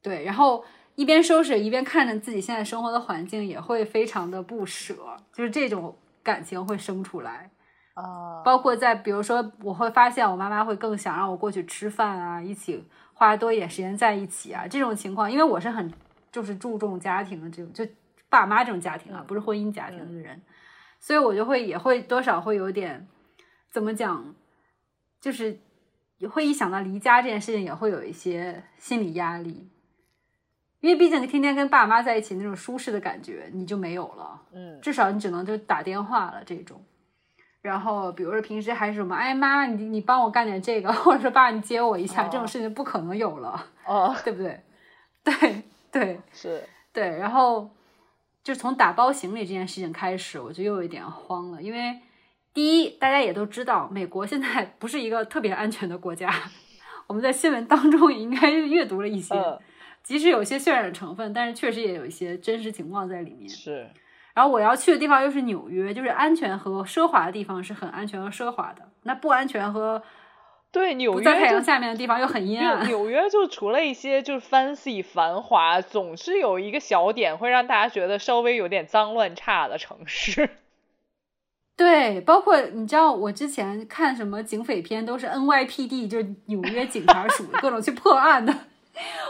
[0.00, 0.64] 对，然后
[0.94, 4.94] 一边收拾一边看着自己现在生活的环境，也会非常的不舍，
[5.32, 7.50] 就是这种感情会生出来。
[7.94, 15.92] 啊，包括在比如说，我会发现我妈妈会更想让我过去吃饭啊，一起花多一点时间在一起啊，这种情况，因为我是很
[16.30, 17.84] 就是注重家庭的这种，就
[18.28, 19.26] 爸妈这种家庭啊，嗯。
[19.26, 20.40] 不是婚姻家庭的人，
[21.00, 23.08] 所以我就会也会多少会有点
[23.70, 24.34] 怎么讲，
[25.20, 25.58] 就是
[26.30, 29.68] 会一想到离家这件事情，也会有一些心理压力。
[30.80, 36.80] 因为毕竟天天跟爸妈在一起那种舒适的感觉你就没有了，嗯至少你只能就打电话了这种。
[37.60, 44.60] 然后比如说平时还是什么，哎妈妈你你帮我干点这个，或者说爸你接我一下，哦这种事情不可能有了，哦， 对不对？
[45.24, 46.62] 对对是
[46.92, 47.68] 对，然后
[48.44, 51.98] 就从打包行李这件事情开始，我就又有一点慌了，因为
[52.56, 56.32] 第一大家也都知道，美国现在不是一个特别安全的国家，
[57.06, 59.58] 我们在新闻当中也应该阅读了一些，嗯
[60.02, 63.46] 即使有些渲染成分，但是确实也有一些真实情况在里面。
[63.46, 63.90] 是
[64.32, 70.02] 然后我要去的地方又是纽约，就是安全和奢华的地方是很安全和奢华的，那不安全和
[70.72, 72.86] 对纽约在太阳下面的地方又很阴纽暗。
[72.86, 80.48] 纽约就除了一些就是 fancy 繁华，总是有一个小点会让大家觉得稍微有点脏乱差的城市。
[81.76, 88.52] 对，包括你知道，我之前看什么警匪片都是 NYPD，就是纽约警察署 各种去破案的。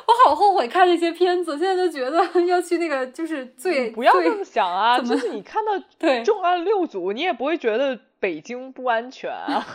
[0.06, 9.66] 我好后悔看那些片子，现在就觉得 要去那个就是最最不要这么想啊，就是你看到 对重案六组，你也不会觉得北京不安全啊，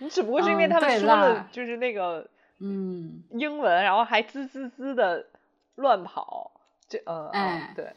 [0.00, 2.26] 你只不过是因为嗯他们说了就是那个
[2.60, 3.22] 嗯。
[3.32, 5.26] 英文，然后还滋滋滋的
[5.74, 6.50] 乱跑，
[6.88, 7.92] 这嗯哎嗯对，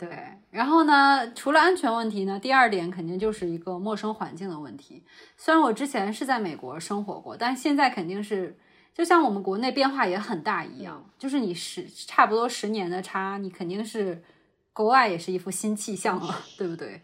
[0.00, 0.08] 对，
[0.50, 5.04] 然后呢，除了安全问题呢，第二点肯定就是一个陌生环境的问题。
[5.36, 8.58] 虽然我之前是在美国生活过，但现在肯定是
[8.94, 14.22] 就像我们国内变化也很大一样，就是你十差不多十年的差，你肯定是
[14.72, 17.02] 国外也是一副新气象了，对不对？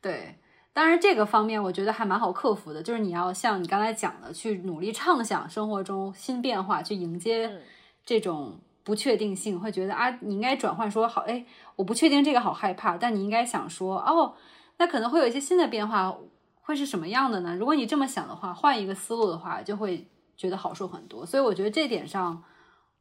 [0.00, 0.36] 对。
[0.72, 7.62] 当然，这个方面我觉得还蛮好克服的，就是你要像你刚才讲的，去努力畅想生活中新变化，去迎接嗯
[8.04, 11.44] 这种不确定性，会觉得啊，你应该转换说好，哎，
[11.74, 14.32] 我不确定这个好害怕，但你应该想说，哦，
[14.78, 16.16] 那可能会有一些新的变化，
[16.60, 17.56] 会是什么样的呢？
[17.56, 20.06] 如果你这么想的话，换一个思路的话，就会
[20.36, 21.26] 觉得好受很多。
[21.26, 22.40] 所以我觉得这点上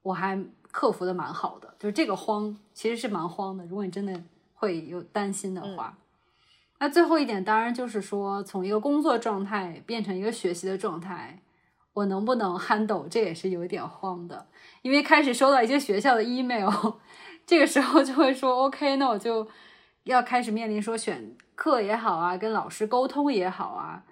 [0.02, 3.64] 我还克服的蛮好的，就是这个慌其实是蛮慌的。
[3.68, 4.20] 如果你真的
[4.56, 5.96] 会有担心的话，
[6.80, 11.40] 那最后一点当然就是说，从一个工作状态变成一个学习的状态，
[11.96, 14.48] 我能不能 handle，这也是有一点慌的。
[14.84, 16.70] 因为开始收到一些学校的 email，
[17.48, 19.48] 这个时候就会说 OK，那我就
[20.04, 24.04] 要开始面临说选课也好啊，跟老师沟通也好啊。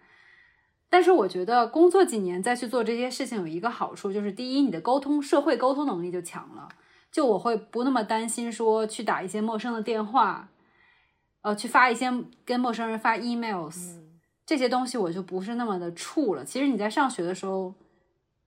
[0.90, 6.70] 但是我觉得工作几年再去做这些事情有一个好处，就是第一，你的沟通社会沟通能力就强了，
[7.12, 10.50] 就我会不那么担心说去打一些陌生的电话，
[11.42, 12.12] 呃，去发一些
[12.46, 14.00] 跟陌生人发 emails，、
[14.46, 16.44] 这些东西我就不是那么的怵了。
[16.44, 17.74] 其实你在上学的时候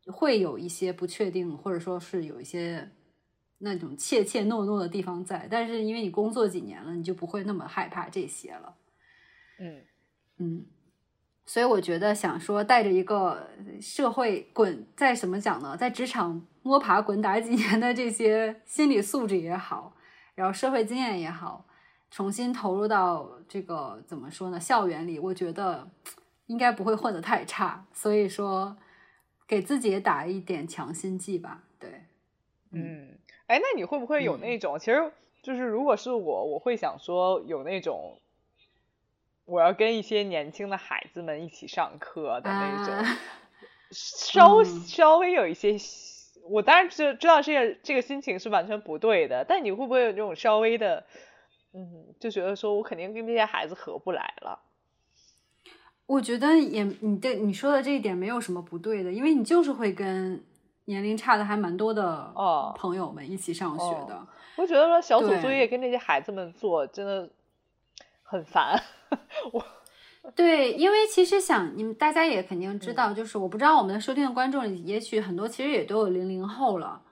[0.06, 2.90] 会有一些不确定，或者说是有一些
[3.58, 8.74] 那种怯怯懦懦的地方在，但是因为你工作几年了，你就不会那么害怕这些了。
[9.58, 9.82] 嗯
[10.38, 10.66] 嗯，
[11.46, 13.48] 所以我觉得想说带着一个
[13.80, 19.96] 社会滚在怎么讲呢，在职场摸爬滚打几年的这些心理素质也好，
[20.34, 21.66] 然后社会经验也好，
[22.10, 25.88] 重新投入到这个怎么说呢校园里，我觉得
[26.46, 27.86] 应该不会混得太差。
[27.92, 28.76] 所以说，
[29.46, 31.64] 给自己也打一点强心剂吧。
[31.78, 31.90] 对，
[32.72, 35.12] 嗯，哎，那你会不会有嗯那种，其实
[35.42, 38.20] 就是如果是我，我会想说有那种
[39.44, 43.18] 我要跟一些年轻的孩子们一起上课的那种，啊
[43.90, 45.76] 稍嗯稍微有一些。
[46.48, 51.04] 我当然知知道这个这个心情是完全不对的，但你会不会有这种稍微的，
[51.76, 54.58] 嗯，就觉得说我肯定跟这些孩子合不来了？
[56.06, 60.42] 我觉得也你对你说的这一点没有什么不对的，因为你就是会跟
[60.86, 64.26] 年龄差的还蛮多的哦朋友们一起上学的。
[64.56, 67.28] 我觉得说小组作业跟这些孩子们做真的
[68.22, 68.80] 很烦。
[69.52, 69.62] 我
[70.34, 77.02] 对，因为其实想你们大家也肯定知嗯道，就是我不知道我们的收听的观众里，也许很多其实也都有零零后了。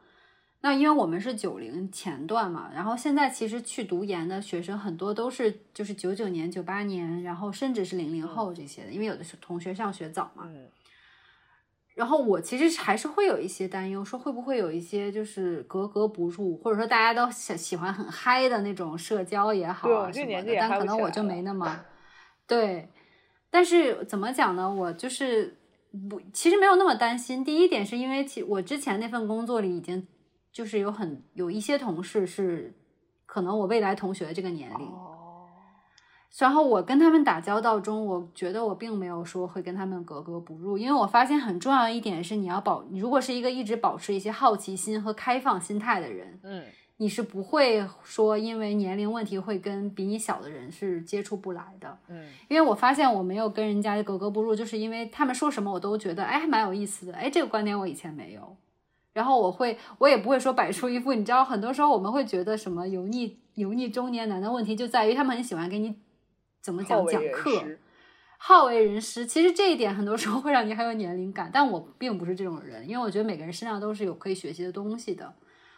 [0.65, 10.45] 那因为我们是九零前段嘛，然后现在其实去读研的学生很多都是就是九九年、九八年，然后甚至是零零后这些的，因为有的是同学上学早嘛。
[10.47, 10.67] 嗯
[11.95, 21.85] 然后我其实还是会有一些担忧，说会不会有一些就是格格不入，或者说大家都喜喜欢很嗨的那种社交也好啊什么的，但可能我就没那么
[22.49, 22.89] 对。
[23.49, 24.69] 但是怎么讲呢？
[24.75, 25.57] 我就是
[26.11, 27.45] 不，其实没有那么担心。
[27.45, 30.05] 第一点是因为其我之前那份工作里已经
[30.55, 32.73] 就是有很有一些同事是
[33.27, 35.49] 可能我未来同学的这个年龄，哦，
[36.39, 46.65] 然后我跟他们打交道中，我觉得我并没有说会跟他们格格不入，因为我发现很重要的一点是，你要保，你如果是一个一直保持一些好奇心和开放心态的人，嗯
[46.99, 51.99] 你是不会说因为年龄问题会跟比你小的人是接触不来的。
[52.07, 58.57] 嗯因为我发现我没有跟人家格格不入，就是因为他们说什么我都觉得哎还蛮有意思的，哎这个观点我以前没有。
[59.15, 65.95] 然后我会，我也不会说摆出一副，你知道，很多时候我们会觉得什么油腻油腻中年男的问题就在于他们很喜欢给你
[66.61, 67.63] 怎么讲讲课，
[68.37, 69.25] 好为人师。
[69.25, 75.33] 其实这一点很多时候会让你很有年龄感，但我并不是这种人，因为我觉得每个人身上都是有可以学习的东西的。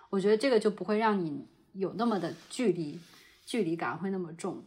[0.09, 2.99] 我觉得这个就不会让你有那么的距离，
[3.45, 4.65] 距离感会那么重。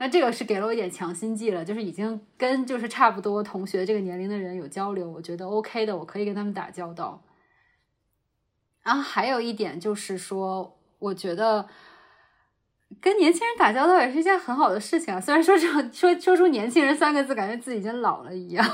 [0.00, 7.20] 那这个是给了我一点强心剂了，就是已经跟就是差不多同学这个年龄的人有交流，我觉得 OK 的，我可以跟他们打交道。
[8.88, 11.68] 然后还有一点就是说，我觉得
[13.02, 15.20] 跟年轻人打交道也是一件很好的事情啊。
[15.20, 18.66] 虽然说这说说出“年轻人”三个字，感觉自己已经老了一样。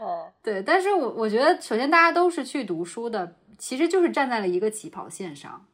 [0.00, 5.66] 哦， 对，但是我我觉得，首先大家都是去读书的，其实就是站在了一个起跑线上。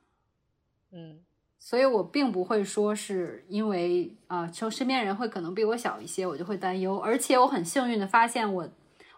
[0.91, 1.21] 嗯
[1.61, 6.99] 所以我并不会说是因为啊，就、身边人会可能比我小一些，我就会担忧。
[6.99, 8.69] 而且我很幸运的发现我，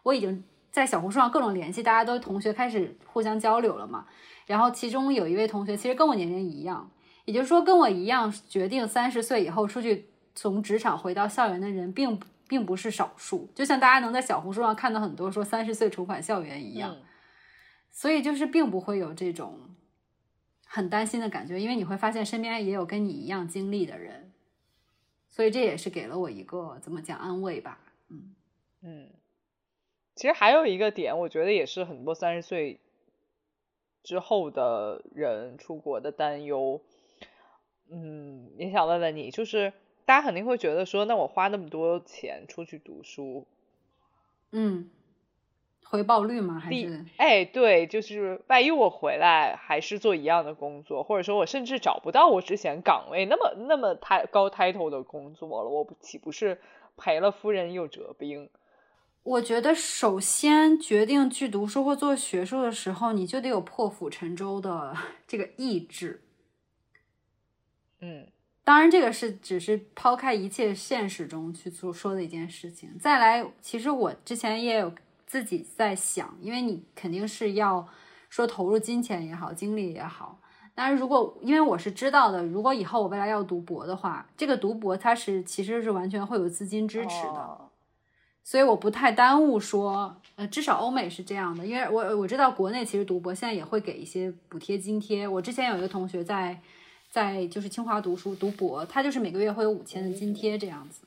[0.02, 4.06] 我已经在小红书上各种联系，大家都同学开始互相交流了嘛。
[4.44, 6.90] 然后其中有一位同学其实跟我年龄一样，
[7.26, 13.48] 也就是说跟我一样决定三十岁以后出去从职场回到校园的人并不并不是少数。
[13.54, 16.90] 就像大家能在小红书上看到很多说三十岁重返校园一样。
[16.92, 17.02] 嗯
[17.96, 19.56] 所以就是并不会有这种
[20.66, 24.32] 很担心的感觉，因为你会发现身边也有跟你一样经历的人，
[25.30, 27.78] 所以这也是给了我一个怎么讲安慰吧。
[28.08, 28.34] 嗯
[28.82, 29.10] 嗯，
[30.14, 32.78] 其实还有一个点，我觉得也是很多三十岁
[34.02, 36.80] 之后的人出国的担忧。
[37.90, 39.72] 嗯，也想问问你，就是
[40.04, 43.46] 大家肯定会觉得说，那我花那么多钱出去读书，
[44.52, 44.88] 嗯，
[45.84, 46.58] 回报率吗？
[46.58, 56.60] 还是哎，对，就是万一我回来还是做一样的工作，或者说我甚至找不到我之前岗位那么那么太高 title 的工作了，我不岂不是
[56.96, 58.48] 赔了夫人又折兵？
[59.24, 64.94] 我觉得首先决定去读书或做学术的时候，你就得有破釜沉舟的
[65.26, 66.22] 这个意志。
[68.00, 68.26] 嗯
[68.62, 72.98] 当然，这个是只是抛开一切现实中去做说的一件事情。
[72.98, 74.92] 再来，其实我之前也有
[75.26, 77.86] 自己在想，因为你肯定是要
[78.30, 80.38] 说投入金钱也好，精力也好。
[80.74, 87.40] 但是如果因为我是知道的，如果以后我未来要读博的话，这个读博它是其实是完全会有资金支持的。
[87.40, 87.70] 哦
[88.44, 95.26] 所以我不太耽误说，呃，至少欧美是这样的，因为我我知道国内其实读博现在也会给一些补贴津贴。
[95.26, 96.60] 我之前有一个同学在
[97.10, 101.06] 在就是清华读书读博，他就是每个月会有五千的津贴这样子。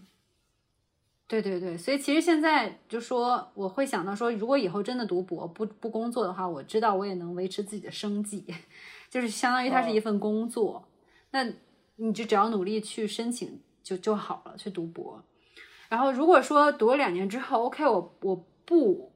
[1.28, 8.46] 对对对，所以其实现在就说我会想到说，如果以后真的读博不不工作的话，我知道我也能维持自己的生计，
[9.12, 10.84] 就是相当于它是一份工作。
[11.32, 11.46] 那
[11.98, 15.22] 你就只要努力去申请就就好了，去读博。
[15.90, 19.12] 然后如果说读了两年之后，OK，我我不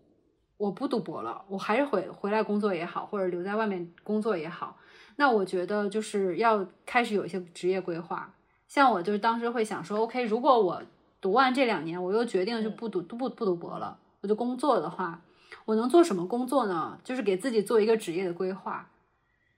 [0.58, 4.78] 我不读博了，我还是回回来工作也好，或者留在外面工作也好，
[5.18, 8.34] 那我觉得就是要开始有一些职业规划。
[8.68, 10.82] 像我就是当时会想说，OK，如果我
[11.20, 15.22] 读完这两年，我又决定就不读、不不读博了，我就工作的话，
[15.66, 16.98] 我能做什么工作呢？
[17.04, 18.90] 就是给自己做一个职业的规划。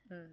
[0.09, 0.31] 嗯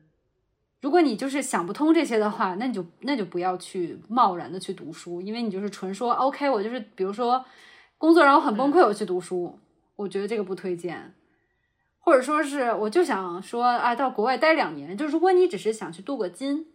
[0.81, 7.45] 如果你就是想不通这些的话，那你就那就不要去贸然的去读书，因为你就是纯说 OK，我就是比如说
[7.99, 9.59] 工作让我很崩溃，我去读书，
[9.97, 11.15] 我觉得这个不推荐。
[11.99, 16.67] 或者说是我就想说啊，到国外待两年，就如果你只是想去镀个金，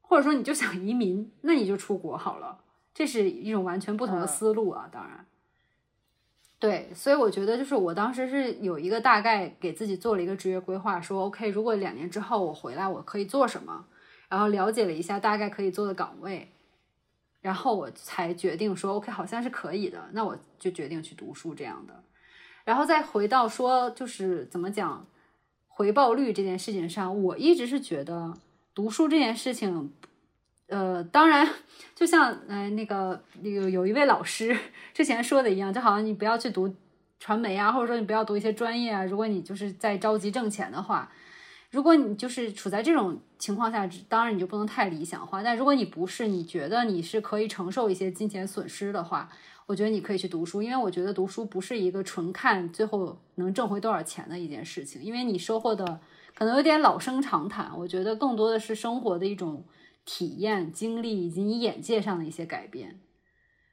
[0.00, 2.60] 或者说你就想移民，那你就出国好了，
[2.94, 5.26] 这是一种完全不同的思路啊，当然。
[6.62, 13.84] 对，所以我觉得就是我当时是有一个大概给自己做了一个职业规划，说 OK，如果两年之后我回来，我可以做什么，
[14.28, 16.52] 然后了解了一下大概可以做的岗位，
[17.40, 22.04] 然后我才决定说 OK，好像是可以的，那我就决定去读书这样的。
[22.62, 25.04] 然后再回到说就是怎么讲
[25.66, 28.34] 回报率这件事情上，我一直是觉得
[28.72, 29.92] 读书这件事情。
[30.72, 31.46] 呃，当然，
[31.94, 34.56] 就像呃那个有有一位老师
[34.94, 36.74] 之前说的一样，就好像你不要去读
[37.20, 39.04] 传媒啊，或者说你不要读一些专业啊。
[39.04, 41.12] 如果你就是在着急挣钱的话，
[41.70, 45.42] 如果你就是处在这种情况下，当然你就不能太理想化。
[45.42, 49.28] 但如果你不是，你觉得你是可以承受一些金钱损失的话，
[49.66, 56.00] 我觉得你可以去读书，因为我觉得读书不是一个纯看最后能挣回多少钱的一件事情，因为你收获的
[56.34, 57.70] 可能有点老生常谈。
[57.76, 59.62] 我觉得更多的是生活的一种。
[60.04, 63.00] 体验、经历以及你眼界上的一些改变，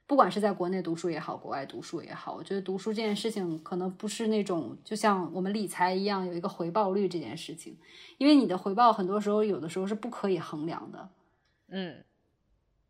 [0.06, 7.76] 不管是在国内读书也好，国外读书也好，我觉得读书这件事情可能不是那种就像我们理财一样有一个回报率这件事情，
[8.18, 11.10] 因为你的回报很多时候有的时候是不可以衡量的。
[11.68, 12.04] 嗯，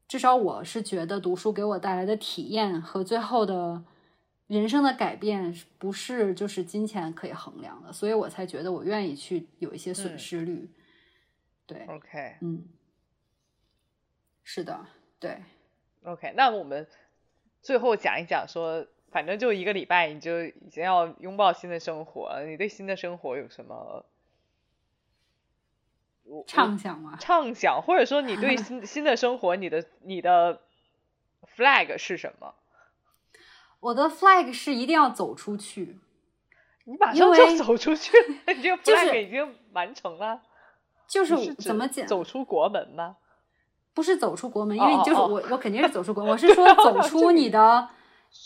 [0.08, 3.84] 至少我是觉得读书给我带来的体验和最后的
[4.46, 10.70] 人生的改变不是就是金钱可以衡量的，所以我才觉得我愿意去有一些损失率。
[11.66, 12.64] 对，OK，嗯。
[14.52, 14.84] 是的，
[15.20, 15.44] 对
[16.02, 16.88] ，OK，那我们
[17.62, 22.42] 最后讲一讲，说反正就一个礼拜，你就已经要拥抱新的生活。
[22.44, 24.04] 你对新的生活有什么
[26.48, 27.16] 畅想吗？
[27.20, 30.60] 畅想，或者说你对新 新的生活，你的你的
[31.56, 32.56] flag 是什么？
[33.78, 36.00] 我的 flag 是一定要走出去。
[36.86, 40.42] 你马上就走出去了， 你这个 flag 已经完成了。
[41.06, 42.04] 就是怎么讲？
[42.04, 43.16] 走出国门吗？
[43.92, 46.24] 不是走出国门，因为就是我，我肯定是走出国。
[46.24, 47.88] 我是说 走出你的，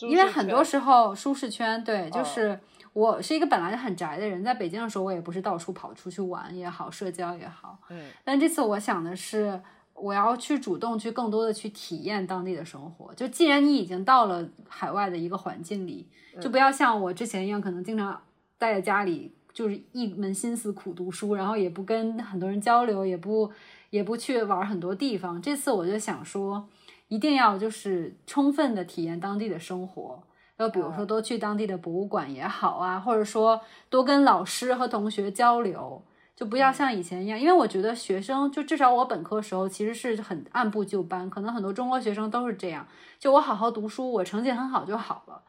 [0.09, 2.59] 因为很多时候舒适圈，对，就是
[2.95, 8.07] 我是一个本来就很宅的人，在北京的时候，我也不是到处跑出去玩也好，社交也好，嗯。
[8.25, 9.61] 但这次我想的是，
[9.93, 13.13] 我要去主动去更多的去体验当地的生活。
[13.15, 16.09] 就既然你已经到了海外的一个环境里，
[16.41, 18.19] 就不要像我之前一样，可能经常
[18.59, 23.53] 待在家里，就是一门心思苦读书，然后也不跟很多人交流，也不。
[23.95, 26.69] 也不去玩很多地方，这次我就想说，
[27.07, 30.21] 一定要就是充分的体验当地的生活，
[30.57, 36.03] 要比如说多去当地的博物馆也好啊，或者说多跟老师和同学交流，
[36.35, 42.85] 就不要像以前一样，因为我觉得学生就至少我本科时候其实是很按部就班，可能很多中国学生都是这样，
[43.21, 45.41] 就我好好读书，我成绩很好就好了。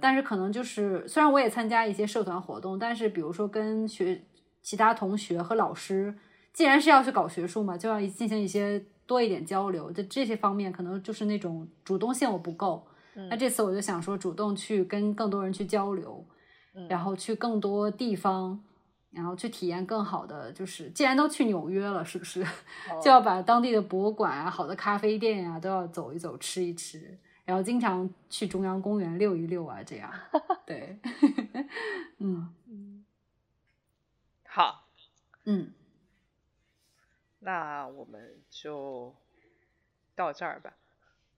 [0.00, 4.22] 但是可能就是虽然我也参加一些社团活动，但是比如说跟学
[4.62, 6.16] 其他同学和老师。
[6.52, 12.86] 既然是要去搞学术嘛，就要进行一些多一点交流，就这些方面可能就是那种主动性我不够。
[13.30, 16.26] 那这次我就想说，主动去跟更多人去交流，
[16.88, 18.62] 然后去更多地方，
[19.10, 20.50] 然后去体验更好的。
[20.52, 22.42] 就是既然都去纽约了，是不是
[23.02, 29.82] 就要把当地的博物馆啊、好的咖啡店呀都要走一走、吃一吃，然后经常去中央公园溜一溜啊？
[29.82, 30.10] 这样，
[30.64, 30.98] 对，
[32.18, 33.04] 嗯，
[34.46, 34.84] 好，
[35.44, 35.72] 嗯。
[37.44, 39.14] 那我们就
[40.14, 40.72] 到这儿吧。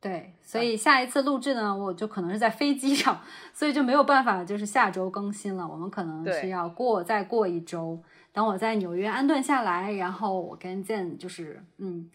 [0.00, 3.22] 对，所以下一次录制呢，我就可能是在飞机上，
[3.54, 5.66] 所以就没有办法，就是下周更新了。
[5.66, 12.10] 我们可能是要过再过一周，等我在纽约安顿下来，然后我跟建就是嗯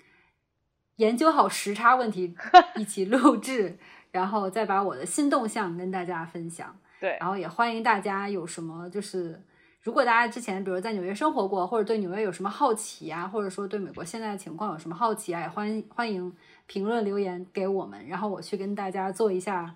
[0.98, 2.36] 研究好时差问题，
[2.78, 3.80] 一起录制，
[4.12, 6.78] 然后再把我的新动向跟大家分享。
[7.00, 9.44] 对，然后也欢迎大家有什么就是。
[9.82, 16.36] 如果大家之前比如在纽约生活过，或者对纽约有什么好奇啊，或者说对美国现在的情况有什么好奇啊，也欢欢迎
[16.68, 19.74] 评论留言给我们，然后我去跟大家做一下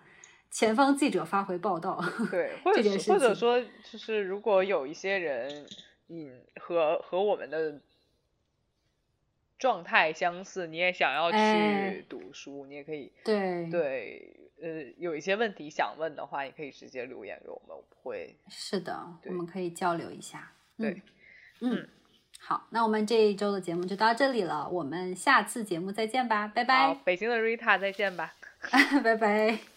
[0.52, 2.04] 前方记者发回报道。
[2.30, 5.66] 对，或者 或者说就是如果有一些人，
[6.10, 7.80] 嗯，和和我们的
[9.58, 13.12] 状态相似，你也想要去读书，你也可以。
[13.24, 14.43] 对对。
[14.64, 20.54] 呃，有一些问题想问的话，也可以直接留言给我们，我会是的，我们可以交流一下。
[20.78, 21.02] 对，
[21.60, 21.86] 嗯，
[22.40, 26.96] 好，那我们这一周的节目就到这里了，我们下次节目再见吧，拜拜。
[27.04, 28.34] 北京的 Rita 再见吧，
[29.04, 29.73] 拜拜。